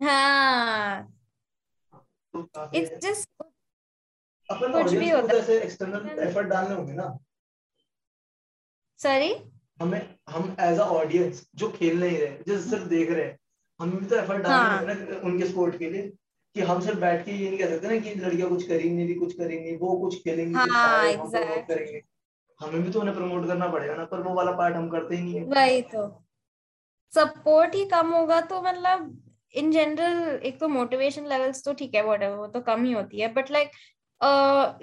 हाँ। 0.02 1.08
इट्स 2.74 3.08
जस्ट 3.08 3.30
अपन 4.50 4.72
कुछ 4.74 4.94
भी 4.94 5.10
होता 5.10 5.34
है। 5.34 5.60
एक्सटर्नल 5.60 6.20
एफर्ट 6.28 6.48
डालने 6.48 6.76
होंगे 6.76 6.94
ना। 6.94 7.18
सॉरी 9.00 9.34
हमें 9.80 10.16
हम 10.30 10.56
एज 10.60 10.80
अ 10.80 10.84
ऑडियंस 10.84 11.46
जो 11.56 11.70
खेल 11.70 12.00
नहीं 12.00 12.18
रहे 12.18 12.38
जो 12.48 12.60
सिर्फ़ 12.62 12.84
देख 12.84 13.12
रहे 13.12 13.26
हैं 13.26 13.38
हमें 13.80 13.98
भी 13.98 14.06
तो 14.06 14.16
एफर्ट 14.16 14.44
डालना 14.44 14.92
है। 14.92 14.96
ना 15.06 15.20
उनके 15.20 15.46
स्पोर्ट 15.46 15.78
के 15.80 15.90
लिए 15.90 16.12
कि 16.56 16.62
हम 16.62 16.82
सिर्फ़ 16.82 17.00
बैठ 17.00 17.26
के 17.26 17.32
ये 17.32 17.50
नहीं 17.50 17.60
कह 17.60 17.70
सकते 17.70 17.88
ना 17.88 17.98
कि 18.00 18.14
लड़कियाँ 18.16 18.50
कुछ 18.50 18.68
करेंगी 18.68 19.04
नहीं 19.04 19.16
कुछ 19.16 19.34
करेंगी 19.34 19.76
वो 19.76 19.96
कुछ 19.98 20.24
खेलेंगी 20.24 20.54
हाँ, 20.54 21.12
exactly. 21.12 21.68
करेंगे। 21.68 22.02
हमें 22.60 22.82
भी 22.84 22.92
तो 22.92 23.00
उन्हें 23.00 23.16
प्रमोट 23.18 23.48
करना 23.48 23.68
पड़ेगा 23.68 23.96
ना 23.96 24.06
पर 24.06 24.22
वो 24.22 24.34
वाला 24.34 24.52
पार्ट 24.52 24.76
हम 24.76 24.90
करते 24.90 25.16
ही 25.16 25.22
नहीं 25.24 25.36
है। 25.36 25.44
वही 25.46 25.82
तो। 25.82 26.08
सपोर्ट 27.14 27.76
ही 27.76 27.86
कम 27.86 28.10
होगा 28.10 28.42
तो 28.42 28.62
मतलब 28.62 29.22
इन 29.54 29.72
जनरल 29.72 30.40
एक 30.44 30.60
तो 30.60 30.68
मोटिवेशन 30.68 31.26
लेवल्स 31.26 31.64
तो 31.64 31.74
ठीक 31.74 31.96
है 31.96 32.04
वॉट 32.04 32.24
वो 32.24 32.48
तो 32.48 32.62
कम 32.62 32.84
ही 32.84 32.92
होती 32.92 33.22
है 33.22 33.34
बट 33.34 33.52
लाइक 33.52 33.72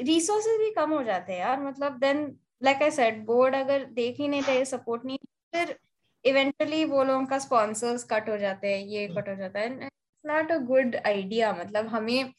रिसोर्सेज 0.01 0.59
भी 0.59 0.71
कम 0.71 0.91
हो 0.91 1.03
जाते 1.03 1.33
हैं 1.33 1.41
यार 1.41 1.61
मतलब 1.61 1.99
then 1.99 2.25
like 2.63 2.83
I 2.83 2.91
said 2.91 3.25
board 3.27 3.55
अगर 3.55 3.85
देख 3.95 4.21
ही 4.21 4.29
नहीं 4.29 4.43
रहे 4.43 4.65
सपोर्ट 4.65 5.05
नहीं, 5.05 5.19
फिर 5.55 5.77
इवेंचुअली 6.25 6.85
वो 6.85 7.05
लोगों 7.05 7.27
का 7.27 7.39
स्पॉन्सर्स 7.39 8.05
कट 8.05 8.29
हो 8.29 8.37
जाते 8.39 8.69
हैं, 8.69 8.85
ये 8.87 9.07
कट 9.09 9.29
हो 9.29 9.35
जाता 9.37 9.61
है। 9.61 9.89
नॉट 10.25 10.53
अ 10.53 10.57
गुड 10.67 10.97
आइडिया 11.07 11.53
मतलब 11.55 11.87
हमें, 11.89 12.33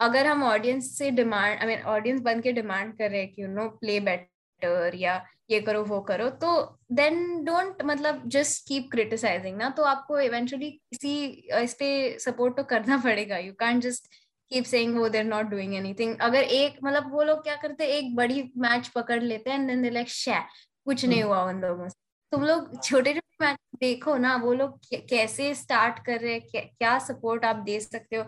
अगर 0.00 0.26
हम 0.26 0.42
ऑडियंस 0.44 0.96
से 0.98 1.10
डिमांड 1.12 1.58
आई 1.58 1.66
मीन 1.66 1.82
ऑडियंस 1.88 2.20
बन 2.20 2.40
के 2.40 2.52
डिमांड 2.52 2.96
कर 2.98 3.10
रहे 3.10 3.20
हैं 3.20 3.32
कि 3.32 3.42
यू 3.42 3.48
नो 3.48 3.68
प्ले 3.80 3.98
बेटर 4.00 4.94
या 4.96 5.24
ये 5.50 5.60
करो, 5.60 5.82
वो 5.84 6.00
करो 6.00 6.28
तो 6.42 6.78
देन 6.92 7.44
डोंट 7.44 7.82
मतलब 7.84 8.22
जस्ट 8.28 8.66
कीप 8.68 8.88
क्रिटिसाइजिंग 8.92 9.56
ना 9.56 9.68
तो 9.70 9.82
आपको 9.84 10.20
इवेंचुअली 10.20 10.70
किसी 10.70 11.24
इस 11.62 11.74
पे 11.74 12.18
सपोर्ट 12.20 12.56
तो 12.56 12.62
करना 12.64 12.96
पड़ेगा। 12.98 13.38
You 13.38 13.52
can 13.60 13.80
just 13.80 14.08
keep 14.50 14.64
saying 14.64 14.96
वो 14.98 15.08
देर 15.08 15.24
नॉट 15.24 15.46
डूइंग 15.46 15.74
एनीथिंग 15.74 16.16
अगर 16.20 16.42
एक 16.42 16.78
मतलब 16.84 17.10
वो 17.12 17.22
लोग 17.22 17.42
क्या 17.42 17.54
करते 17.62 17.84
हैं 17.84 17.90
एक 17.90 18.14
बड़ी 18.16 18.42
मैच 18.58 18.88
पकड़ 18.94 19.20
लेते 19.22 19.50
हैं 19.50 19.58
एंड 19.58 19.68
देन 19.68 19.82
दे 19.82 19.90
लाइक 19.90 20.08
शे 20.08 20.38
कुछ 20.84 21.04
नहीं 21.04 21.22
हुआ 21.22 21.42
उन 21.48 21.60
लोगों 21.60 21.88
से. 21.88 21.94
तुम 22.32 22.44
लोग 22.44 22.82
छोटे 22.82 23.12
छोटे 23.14 23.44
मैच 23.44 23.58
देखो 23.80 24.16
ना 24.16 24.34
वो 24.36 24.52
लोग 24.54 24.78
कैसे 25.10 25.54
स्टार्ट 25.54 26.04
कर 26.06 26.20
रहे 26.20 26.32
हैं 26.34 26.68
क्या 26.68 26.98
सपोर्ट 26.98 27.44
आप 27.44 27.56
दे 27.66 27.78
सकते 27.80 28.16
हो? 28.16 28.24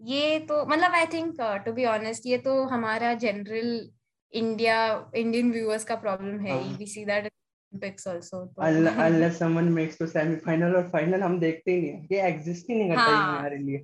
ये 0.00 0.38
तो 0.48 0.64
मतलब 0.66 0.92
I 0.94 1.06
think 1.12 1.40
to 1.66 1.72
be 1.72 1.84
honest 1.84 2.26
ये 2.26 2.38
तो 2.38 2.62
हमारा 2.68 3.12
जनरल 3.24 3.90
इंडिया 4.32 4.78
इंडियन 5.16 5.50
व्यूअर्स 5.52 5.84
का 5.84 5.94
प्रॉब्लम 5.96 6.40
है 6.46 6.58
we 6.78 6.86
see 6.86 7.04
that 7.04 7.30
Olympics 7.72 8.06
also. 8.10 8.38
Unless 8.58 9.36
someone 9.38 9.68
makes 9.74 9.98
to 9.98 10.06
semi-final 10.12 10.74
और 10.76 10.90
final 10.94 11.22
हम 11.22 11.38
देखते 11.40 11.72
ही 11.72 11.80
नहीं 11.80 11.90
है। 11.90 12.06
ये 12.12 12.22
एग्जिस्ट 12.28 12.70
ही 12.70 12.76
नहीं 12.76 12.88
करता 12.88 13.02
हाँ. 13.02 13.36
हमारे 13.36 13.58
लिए। 13.58 13.78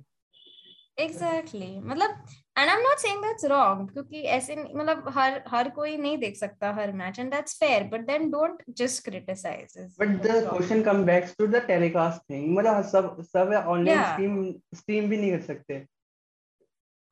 एग्जैक्टली 0.99 1.79
मतलब 1.79 2.09
and 2.57 2.69
I 2.69 2.75
am 2.75 2.81
not 2.81 2.97
saying 2.99 3.23
that's 3.23 3.45
wrong 3.45 3.89
क्योंकि 3.91 4.21
ऐसे 4.37 4.55
मतलब 4.55 5.11
हर 5.15 5.41
हर 5.47 5.69
कोई 5.69 5.97
नहीं 5.97 6.17
देख 6.17 6.37
सकता 6.37 6.71
हर 6.73 6.91
match 7.01 7.19
and 7.19 7.31
that's 7.33 7.59
fair 7.59 7.83
but 7.91 8.05
then 8.07 8.29
don't 8.31 8.63
just 8.79 9.03
criticise 9.05 9.77
but 9.99 10.15
the 10.23 10.47
question 10.49 10.81
come 10.83 11.03
backs 11.05 11.35
to 11.39 11.47
the 11.47 11.61
telecast 11.67 12.21
thing 12.29 12.57
मतलब 12.57 12.81
सब 12.93 13.21
सब 13.33 13.53
ऑनलाइन 13.67 14.03
स्ट्रीम 14.03 14.51
स्ट्रीम 14.75 15.09
भी 15.09 15.17
नहीं 15.17 15.31
कर 15.31 15.41
सकते। 15.45 15.85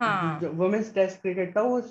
हाँ। 0.01 0.39
वुमेन्स 0.43 0.93
टेस्ट 0.93 1.21
क्रिकेट 1.21 1.55
था 1.57 1.61
वो 1.61 1.81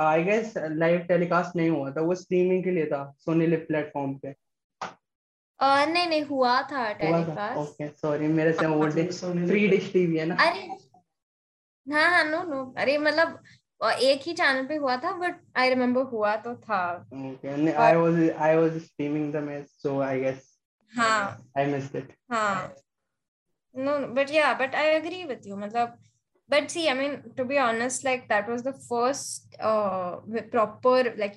आई 0.00 0.24
गेस 0.24 0.54
लाइव 0.56 0.98
टेलीकास्ट 1.08 1.56
नहीं 1.56 1.70
हुआ 1.70 1.90
था 1.90 2.00
वो 2.00 2.14
स्ट्रीमिंग 2.14 2.64
के 2.64 2.70
लिए 2.70 2.86
था 2.86 3.02
सोनी 3.18 3.46
लिव 3.46 3.64
प्लेटफॉर्म 3.68 4.14
पे। 4.14 4.32
uh, 4.32 5.86
नहीं 5.88 6.06
नहीं 6.06 6.22
हुआ 6.24 6.60
था 6.72 6.92
टेलीकास्ट 6.92 7.58
ओके 7.58 7.88
सॉरी 7.98 8.26
मेरे 8.38 8.52
से 8.52 8.66
वो 8.66 8.86
डिश 8.96 9.20
फ्री 9.20 9.66
डिश 9.68 9.92
टीवी 9.92 10.18
है 10.18 10.26
ना 10.26 10.34
अरे 10.46 10.68
हाँ 11.90 12.10
हाँ 12.10 12.24
नो 12.24 12.42
नो 12.42 12.74
अरे 12.78 12.98
मतलब 12.98 13.42
एक 13.84 14.22
ही 14.22 14.32
चैनल 14.32 14.66
पे 14.66 14.76
हुआ 14.76 14.96
था 14.96 15.12
बट 15.12 15.34
आई 15.56 15.68
रिमेम्बर 15.68 16.02
हुआ 16.02 16.36
तो 16.36 16.56
था। 16.56 17.08
Like 28.04 28.20
that 28.20 28.48
was 28.48 28.62
the 28.62 28.74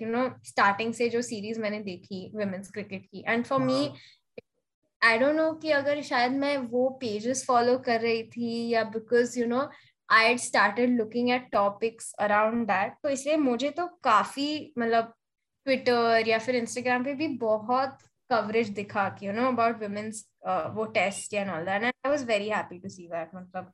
no 0.04 0.32
starting 0.44 0.94
से 0.94 1.10
जो 1.10 1.22
सीरीज़ 1.22 1.60
मैंने 1.60 1.80
देखी 1.80 2.32
वुमेन्स 2.36 2.72
क्रिकेट 2.72 3.06
की। 3.06 3.24
And 3.28 3.46
for 3.46 3.60
me 3.60 3.94
I 5.04 5.18
don't 5.18 5.36
know 5.36 5.54
कि 5.54 5.72
अगर 5.72 6.02
शायद 6.02 6.32
मैं 6.32 6.58
वो 6.58 6.90
पेजेस 6.90 7.46
फॉलो 7.46 7.78
कर 7.78 8.02
रही 8.02 8.24
थी 8.24 8.70
या 8.70 8.84
because 8.84 9.40
you 9.40 9.46
know 9.46 9.70
I 10.10 10.26
had 10.26 10.40
started 10.40 10.98
looking 10.98 11.30
at 11.32 11.50
topics 11.52 12.12
around 12.20 12.66
that 12.68 12.94
तो 13.04 13.10
इसलिए 13.10 13.38
मुझे 13.38 13.70
तो 13.70 13.88
काफ़ी 14.04 14.74
मतलब 14.80 15.14
ट्विटर 15.66 16.28
या 16.28 16.40
फिर 16.40 16.56
इंस्टाग्राम 16.56 17.04
पे 17.04 17.14
भी 17.14 17.28
बहुत 17.40 17.98
कवरेज 18.30 18.70
दिखा 18.74 19.08
कि 19.10 19.28
यू 19.28 19.34
नो 19.34 19.48
अबाउट 19.48 19.82
वुमेन्स 19.82 20.26
वो 20.76 20.86
test 20.94 21.34
and 21.34 21.50
all 21.52 21.66
that 21.66 21.84
and 21.84 21.94
I 22.06 22.12
was 22.12 22.26
very 22.28 22.50
happy 22.50 22.80
to 22.80 22.90
see 22.90 23.08
that 23.08 23.36
मतलब। 23.36 23.72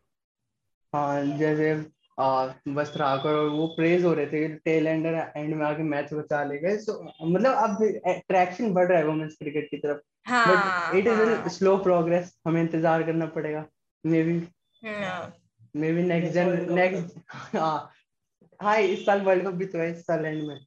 हाँ 0.93 1.37
जैसे 1.37 1.73
बस 2.19 2.91
ठाकुर 2.97 3.33
और 3.33 3.47
वो 3.49 3.67
प्रेज 3.75 4.03
हो 4.05 4.13
रहे 4.13 4.25
थे 4.27 4.47
टेल 4.55 4.87
एंड 4.87 5.05
एंड 5.05 5.53
में 5.55 5.65
आके 5.65 5.83
मैच 5.83 6.13
बचा 6.13 6.43
ले 6.43 6.57
गए 6.57 6.77
सो 6.77 7.01
मतलब 7.03 7.53
अब 7.53 7.83
अट्रैक्शन 8.07 8.73
बढ़ 8.73 8.87
रहा 8.87 8.97
है 8.97 9.05
वुमेन्स 9.05 9.35
क्रिकेट 9.35 9.69
की 9.71 9.77
तरफ़ 9.77 9.99
but 10.29 10.95
it 10.95 11.07
is 11.07 11.47
slow 11.49 11.77
progress 11.83 12.35
हमें 12.47 12.61
इंतज़ार 12.61 13.03
करना 13.03 13.25
पड़ेगा 13.37 13.65
may 14.03 14.23
be 14.23 14.39
may 15.75 15.91
be 15.93 16.03
next 16.03 16.33
जन 16.33 16.67
नेक्स्ट 16.73 17.17
हाँ। 17.55 17.91
हाँ 18.59 18.77
इस 18.77 19.05
साल 19.05 19.21
वर्ल्ड 19.21 19.43
कप 19.43 19.53
भी 19.53 19.65
तो 19.65 19.79
है 19.79 19.91
इस 19.91 20.05
साल 20.05 20.25
एंड 20.25 20.43
में। 20.47 20.59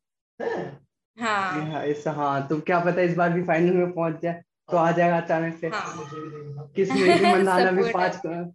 हाँ, 1.17 1.71
हाँ 1.71 1.85
इस 1.87 2.07
हाँ 2.09 2.47
तो 2.49 2.61
क्या 2.61 2.79
पता 2.85 3.01
इस 3.01 3.15
बार 3.17 3.33
भी 3.33 3.43
फाइनल 3.47 3.77
में 3.77 3.93
पहुँच 3.93 4.21
जाए 4.23 4.43
तो 4.71 4.77
आ 4.77 4.91
जाएगा 4.93 5.19
अचानक 5.21 5.59
से। 5.61 5.69
हाँ. 5.69 6.09
किस 6.77 6.89
स्मृति 6.89 7.25
मंदाना 7.25 7.71
भी 7.71 7.93
पाँच 7.93 8.15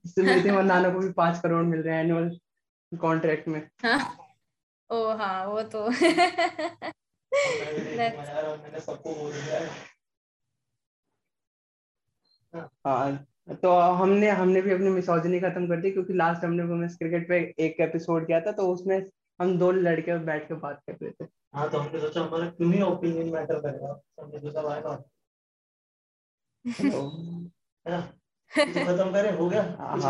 स्मृति 0.09 0.51
मंदाना 0.51 0.89
को 0.89 0.99
भी 0.99 1.11
पाँच 1.13 1.39
करोड़ 1.39 1.63
मिल 1.65 1.81
रहे 1.81 1.95
हैं 1.95 2.03
एनुअल 2.03 2.37
कॉन्ट्रैक्ट 2.91 3.47
में। 3.47 3.61
हाँ। 3.83 3.99
ओ 4.89 5.07
हाँ 5.17 5.45
वो 5.47 5.61
तो। 5.63 5.89
हाँ। 12.85 13.25
तो 13.49 13.71
हमने 13.99 14.29
हमने 14.29 14.61
भी 14.61 14.71
अपनी 14.71 14.89
मिसोजनी 14.89 15.39
खत्म 15.39 15.67
कर 15.67 15.81
दी 15.81 15.91
क्योंकि 15.91 16.13
लास्ट 16.13 16.43
हमने 16.45 16.63
वुमेन्स 16.63 16.95
क्रिकेट 16.95 17.27
पे 17.29 17.37
एक 17.59 17.79
एपिसोड 17.81 18.27
किया 18.27 18.39
था 18.41 18.51
तो 18.51 18.67
उसमें 18.73 18.97
हम 19.41 19.57
दो 19.57 19.71
लड़के 19.71 20.17
बैठ 20.25 20.47
के 20.47 20.53
बात 20.53 20.81
कर 20.89 20.93
रहे 21.01 21.11
थे। 21.11 21.25
हाँ 21.55 21.69
तो 21.69 21.77
हमने 21.77 21.99
सोचा 21.99 22.21
हमारा 22.21 22.49
क्यों 22.49 22.73
ही 22.73 22.81
ओपिनियन 22.81 23.29
मैटर 23.33 23.59
करेगा 23.59 23.99
हमने 24.21 24.39
सोचा 24.39 24.61
नॉट 24.61 25.05
खत्म 28.51 29.11
करें 29.11 29.31
हो 29.37 29.49
गया? 29.49 29.61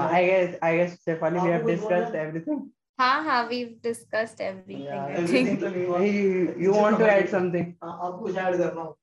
I 0.08 0.26
guess 0.26 0.60
I 0.64 0.78
guess 0.78 0.94
Shefali 1.06 1.40
we 1.40 1.50
have 1.50 1.66
discussed 1.68 2.16
everything 2.16 2.70
हाँ 3.00 3.24
हाँ 3.24 3.50
we've 3.50 3.76
discussed 3.84 4.42
everything 4.46 4.80
yeah, 4.86 5.12
everything 5.20 5.60
तो 5.60 5.70
you, 6.06 6.56
you 6.64 6.72
want 6.74 6.98
to 7.02 7.06
add 7.12 7.30
something? 7.34 7.68
आप 7.84 8.18
कुछ 8.22 8.38
ऐड 8.38 8.58
करना 8.58 8.82
हो? 8.82 8.98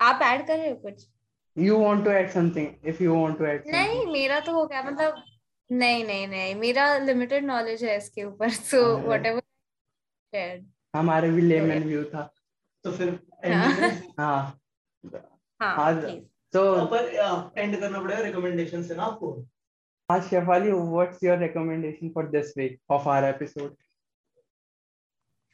आप 0.00 0.22
ऐड 0.22 0.46
कर 0.46 0.56
रहे 0.58 0.70
हो 0.70 0.76
कुछ? 0.76 1.06
You 1.56 1.76
want 1.78 2.04
to 2.04 2.10
add 2.10 2.30
something 2.32 2.76
if 2.82 3.00
you 3.00 3.14
want 3.14 3.38
to 3.38 3.46
add 3.46 3.62
something. 3.62 3.72
नहीं 3.72 4.06
मेरा 4.12 4.40
तो 4.46 4.52
हो 4.52 4.66
गया 4.66 4.82
मतलब 4.82 5.22
नहीं 5.70 6.04
नहीं 6.06 6.26
नहीं 6.28 6.54
मेरा 6.54 6.86
लिमिटेड 6.98 7.44
नॉलेज 7.44 7.84
है 7.84 7.96
इसके 7.96 8.24
ऊपर 8.24 8.50
सो 8.50 8.80
व्हाटएवर 9.06 9.40
शेयर्ड 9.40 10.64
हमारे 10.96 11.30
भी 11.30 11.42
लेमन 11.42 11.82
व्यू 11.84 12.04
था। 12.04 12.22
तो 12.84 12.92
फिर 12.92 13.18
हाँ। 14.18 14.60
हाँ। 15.60 15.94
तो 16.52 16.86
पर 16.86 17.08
एंड 17.58 17.80
करना 17.80 18.00
पड़ेगा 18.00 18.20
रिकमेंडेशन 18.22 18.82
से 18.82 18.94
ना 18.94 19.02
आपको? 19.02 19.32
हाँ 20.10 20.20
Shefali 20.20 20.72
what's 20.72 21.22
your 21.24 21.38
recommendation 21.38 22.08
for 22.14 22.28
this 22.30 22.56
week 22.58 22.78
of 22.90 23.08
our 23.08 23.28
episode 23.28 23.74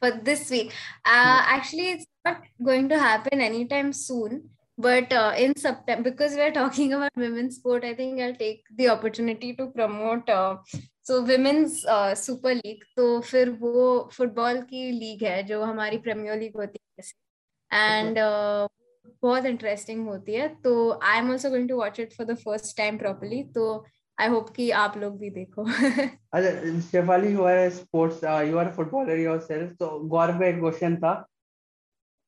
for 0.01 0.09
this 0.27 0.49
week 0.49 0.71
uh, 1.05 1.41
actually 1.55 1.89
it's 1.95 2.07
not 2.27 2.45
going 2.67 2.87
to 2.89 2.97
happen 2.99 3.41
anytime 3.47 3.93
soon. 3.93 4.39
But 4.77 5.11
uh, 5.13 5.33
in 5.37 5.55
september 5.55 6.09
because 6.09 6.33
we're 6.35 6.51
talking 6.51 6.93
about 6.97 7.11
women's 7.15 7.57
sport 7.57 7.83
i 7.83 7.93
think 7.93 8.19
i'll 8.19 8.35
take 8.35 8.63
the 8.77 8.87
opportunity 8.89 9.55
to 9.55 9.67
promote 9.67 10.29
uh, 10.29 10.55
so 11.03 11.23
women's 11.23 11.85
uh, 11.85 12.15
super 12.15 12.53
league. 12.55 12.83
तो 12.95 13.19
फिर 13.21 13.49
वो 13.61 14.09
football 14.13 14.61
की 14.61 14.91
league 14.91 15.23
है 15.23 15.41
जो 15.43 15.61
हमारी 15.63 15.97
premiere 15.97 16.37
league 16.39 16.55
होती 16.57 16.79
है 16.99 17.03
and 17.71 18.17
बहुत 19.23 19.45
इंटरेस्टिंग 19.45 20.07
होती 20.07 20.33
है। 20.33 20.47
तो 20.63 20.99
I 21.03 21.17
am 21.17 21.31
also 21.31 21.49
going 21.49 21.67
to 21.69 21.77
watch 21.77 21.99
it 21.99 22.13
for 22.13 22.25
the 22.25 22.35
first 22.37 22.77
time 22.77 22.97
properly 22.97 23.43
तो 23.55 23.65
आई 24.19 24.27
होप 24.27 24.49
कि 24.55 24.69
आप 24.83 24.97
लोग 24.97 25.17
भी 25.19 25.29
देखो। 25.29 25.65
अच्छा 26.33 26.79
Shefali 26.79 27.33
you 27.33 27.43
are 27.43 27.69
sports 27.69 28.23
you 28.49 28.57
are 28.57 28.71
footballer 28.75 29.19
yourself 29.19 29.73
तो 29.79 29.99
गौरव 30.15 30.39
का 30.39 30.47
एक 30.47 30.59
क्वेश्चन 30.59 30.95
था। 30.95 31.13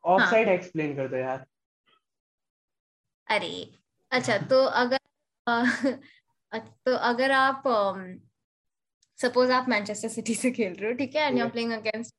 ऑफसाइड 0.03 0.47
हाँ. 0.47 0.56
एक्सप्लेन 0.56 0.95
कर 0.95 1.08
दो 1.08 1.17
यार। 1.17 1.45
अरे 3.36 3.54
अच्छा 4.12 4.38
तो 4.38 4.63
अगर 4.65 4.98
तो 6.86 6.96
अगर 6.96 7.32
आप 7.32 7.63
सपोज़ 9.19 9.52
आप 9.52 9.69
मैनचेस्टर 9.69 10.10
सिटी 10.10 10.36
से 10.36 10.52
खेल 10.52 10.74
रहे 10.74 10.91
हो 10.91 10.98
ठीक 10.98 11.15
है 11.15 11.28
and 11.28 11.38
you 11.38 11.43
are 11.46 11.52
playing 11.52 11.72
against 11.72 12.15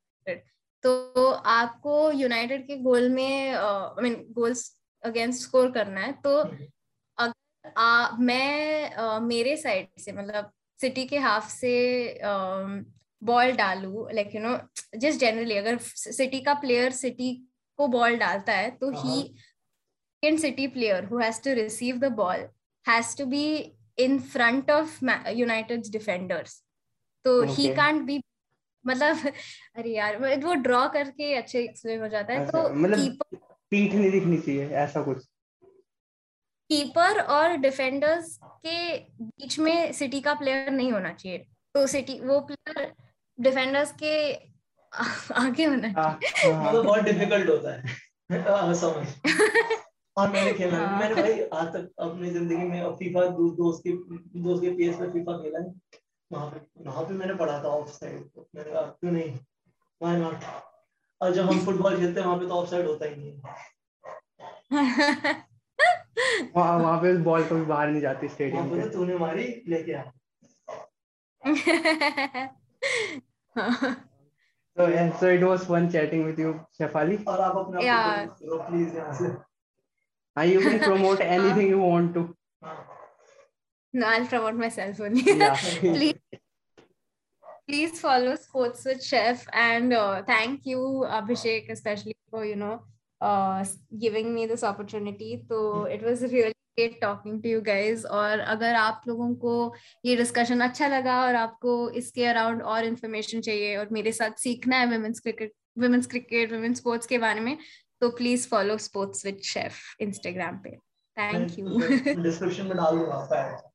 तो 0.84 1.30
आपको 1.30 2.10
यूनाइटेड 2.12 2.66
के 2.66 2.76
गोल 2.76 3.08
में 3.08 3.54
I 3.54 4.02
mean 4.02 4.14
goals 4.32 4.64
against 5.04 5.42
score 5.42 5.70
करना 5.70 6.00
है 6.00 6.12
तो 6.12 6.36
अगर 7.18 7.72
आ, 7.76 8.16
मैं 8.18 8.92
आ, 8.94 9.18
मेरे 9.18 9.56
साइड 9.56 9.88
से 10.00 10.12
मतलब 10.12 10.50
सिटी 10.80 11.04
के 11.06 11.18
हाफ़ 11.18 11.48
से 11.50 11.72
बॉल 13.22 13.52
डालू 13.52 14.08
like 14.12 14.34
you 14.34 14.40
know 14.40 14.58
just 14.98 15.20
generally 15.20 15.56
अगर 15.56 15.78
सिटी 15.80 16.40
का 16.40 16.54
प्लेयर 16.54 16.92
सिटी 16.92 17.32
को 17.78 17.86
बॉल 17.88 18.16
डालता 18.16 18.52
है 18.52 18.70
तो 18.70 18.90
ही। 18.90 19.34
Second 20.24 20.40
city 20.40 20.68
player 20.68 21.06
who 21.08 21.18
has 21.18 21.38
to 21.40 21.54
receive 21.54 22.00
the 22.00 22.10
ball 22.10 22.36
has 22.86 23.14
to 23.14 23.26
be 23.26 23.74
in 23.96 24.18
front 24.18 24.70
of 24.70 25.00
United's 25.34 25.88
defenders. 25.88 26.62
So 27.24 27.42
okay. 27.42 27.52
he 27.52 27.74
can't 27.74 28.06
be 28.06 28.20
मतलब 28.86 29.16
अरे 29.76 29.90
यार 29.90 30.16
वो 30.44 30.54
ड्रॉ 30.54 30.86
करके 30.92 31.34
अच्छे 31.34 31.62
एक्सप्लेन 31.62 32.00
हो 32.00 32.08
जाता 32.08 32.32
है 32.32 32.46
तो 32.46 32.68
मतलब 32.74 33.38
पीठ 33.70 33.94
नहीं 33.94 34.10
दिखनी 34.10 34.38
चाहिए 34.38 34.68
ऐसा 34.82 35.02
कुछ। 35.02 35.24
कीपर 36.70 37.20
और 37.20 37.56
डिफेंडर्स 37.56 38.38
के 38.44 38.98
बीच 39.22 39.58
में 39.58 39.92
सिटी 39.92 40.20
का 40.20 40.34
प्लेयर 40.34 40.70
नहीं 40.70 40.92
होना 40.92 41.12
चाहिए। 41.12 41.38
तो 41.74 41.86
सिटी 41.86 42.18
वो 42.20 42.40
प्लेयर 42.40 42.92
डिफेंडर्स 43.40 43.92
के 44.02 44.14
आगे 45.44 45.64
होना 45.64 45.92
चाहिए। 45.92 46.52
मतलब 46.54 46.84
बहुत 46.84 47.04
डिफ़िकल्ट 47.04 47.48
होता 47.50 47.74
है 47.74 48.74
समझ। 48.74 49.32
और 50.16 50.30
मैंने 50.30 50.52
खेला। 50.54 50.78
हाँ. 50.78 50.98
मैंने 51.00 51.14
भाई 51.22 51.40
आज 51.60 51.66
तक 51.74 51.90
अपनी 52.00 52.30
ज़िंदगी 52.30 52.56
में 52.56 52.94
फीफा 52.96 53.26
दोस्त 53.60 53.82
के 53.86 53.92
दोस्त 54.40 54.62
के 54.62 54.70
पीएस 54.76 54.96
पे 54.96 55.10
फीफा 55.12 55.36
खेला 55.42 55.58
है। 55.58 55.72
वहाँ 56.30 56.46
पे 56.50 56.60
वहाँ 56.86 57.04
पे 57.04 57.14
मैंने 57.14 57.34
पढ़ा 57.34 57.58
था 57.64 57.68
ऑफ़ 57.68 57.88
साइड 57.90 58.20
मैंने 58.56 58.70
कहा 58.70 58.82
क्यों 58.82 59.12
नहीं? 59.12 59.30
व्हाई 60.00 60.16
नॉट 60.16 60.44
और 61.20 61.32
जब 61.34 61.50
हम 61.50 61.64
फुटबॉल 61.64 61.96
खेलते 61.98 62.20
हैं 62.20 62.26
वहाँ 62.26 62.38
पे 62.38 62.46
तो 62.48 62.54
ऑफ़ 62.54 62.70
साइड 62.70 62.86
होता 62.86 63.06
ही 63.06 63.16
नहीं 63.16 63.32
वहाँ 66.54 66.78
वहाँ 66.82 66.98
पे 67.02 67.16
बॉल 67.22 67.44
कभी 67.48 67.64
बाहर 67.64 67.88
नहीं 67.88 68.00
जाती 68.02 68.28
स्टेडियम 68.28 68.70
पे 68.70 68.88
तूने 68.90 69.16
मारी 69.18 69.46
लेके 69.68 69.92
आ। 69.94 70.02
So 74.76 74.86
yeah, 74.88 75.10
so 75.18 75.28
it 75.28 75.42
was 75.46 75.64
fun 75.64 75.84
chatting 75.90 76.22
with 76.26 76.38
you 76.42 76.52
Shefali. 76.78 77.16
और 77.28 77.40
आप 77.40 77.56
अपना 77.56 77.80
yeah. 77.80 78.26
प्लीज़ 78.70 78.96
यहाँ 78.96 79.12
से। 79.18 79.28
And 80.36 80.50
you 80.50 80.60
can 80.60 80.78
promote 80.80 81.20
anything 81.20 81.68
you 81.68 81.78
want 81.78 82.14
to 82.14 82.22
no 83.94 84.06
i'll 84.06 84.26
promote 84.26 84.54
myself 84.54 85.00
only 85.00 85.22
yeah. 85.22 85.56
please 85.80 86.40
please 87.68 88.00
follow 88.00 88.34
sports 88.36 88.84
with 88.84 89.02
chef 89.02 89.46
and 89.52 89.92
uh, 89.92 90.22
thank 90.22 90.66
you 90.66 90.80
abhishek 91.18 91.70
especially 91.70 92.16
for 92.30 92.44
you 92.44 92.56
know 92.56 92.82
uh, 93.20 93.64
giving 93.98 94.34
me 94.34 94.46
this 94.46 94.64
opportunity 94.64 95.42
so 95.48 95.84
it 95.84 96.02
was 96.02 96.22
really 96.22 96.52
great 96.76 97.00
talking 97.00 97.40
to 97.40 97.48
you 97.48 97.60
guys 97.60 98.04
और 98.04 98.38
अगर 98.54 98.74
आप 98.74 99.02
लोगों 99.08 99.34
को 99.44 99.74
ये 100.04 100.16
discussion 100.16 100.60
अच्छा 100.60 100.88
लगा 100.88 101.20
और 101.24 101.34
आपको 101.34 101.90
इसके 102.00 102.24
अराउंड 102.26 102.62
और 102.62 102.84
इन्फॉर्मेशन 102.84 103.40
चाहिए 103.40 103.76
और 103.76 103.88
मेरे 103.92 104.12
साथ 104.12 104.40
सीखना 104.42 104.76
है 104.76 104.86
women's 104.96 105.20
cricket 105.20 105.52
women's 105.78 106.06
cricket 106.06 106.52
women's 106.52 106.78
sports 106.78 107.06
के 107.06 107.18
बारे 107.18 107.40
में 107.40 107.56
तो 108.04 108.08
please 108.16 108.48
follow 108.48 108.76
sports 108.80 109.24
with 109.26 109.38
Shef 109.44 110.00
Instagram 110.00 110.58
पे 110.64 110.76
थैंक 111.16 111.58
यू 111.58 111.78
डिस्क्रिप्शन 112.22 112.66
में 112.66 112.76
डाल 112.76 112.98
दूँगा 112.98 113.70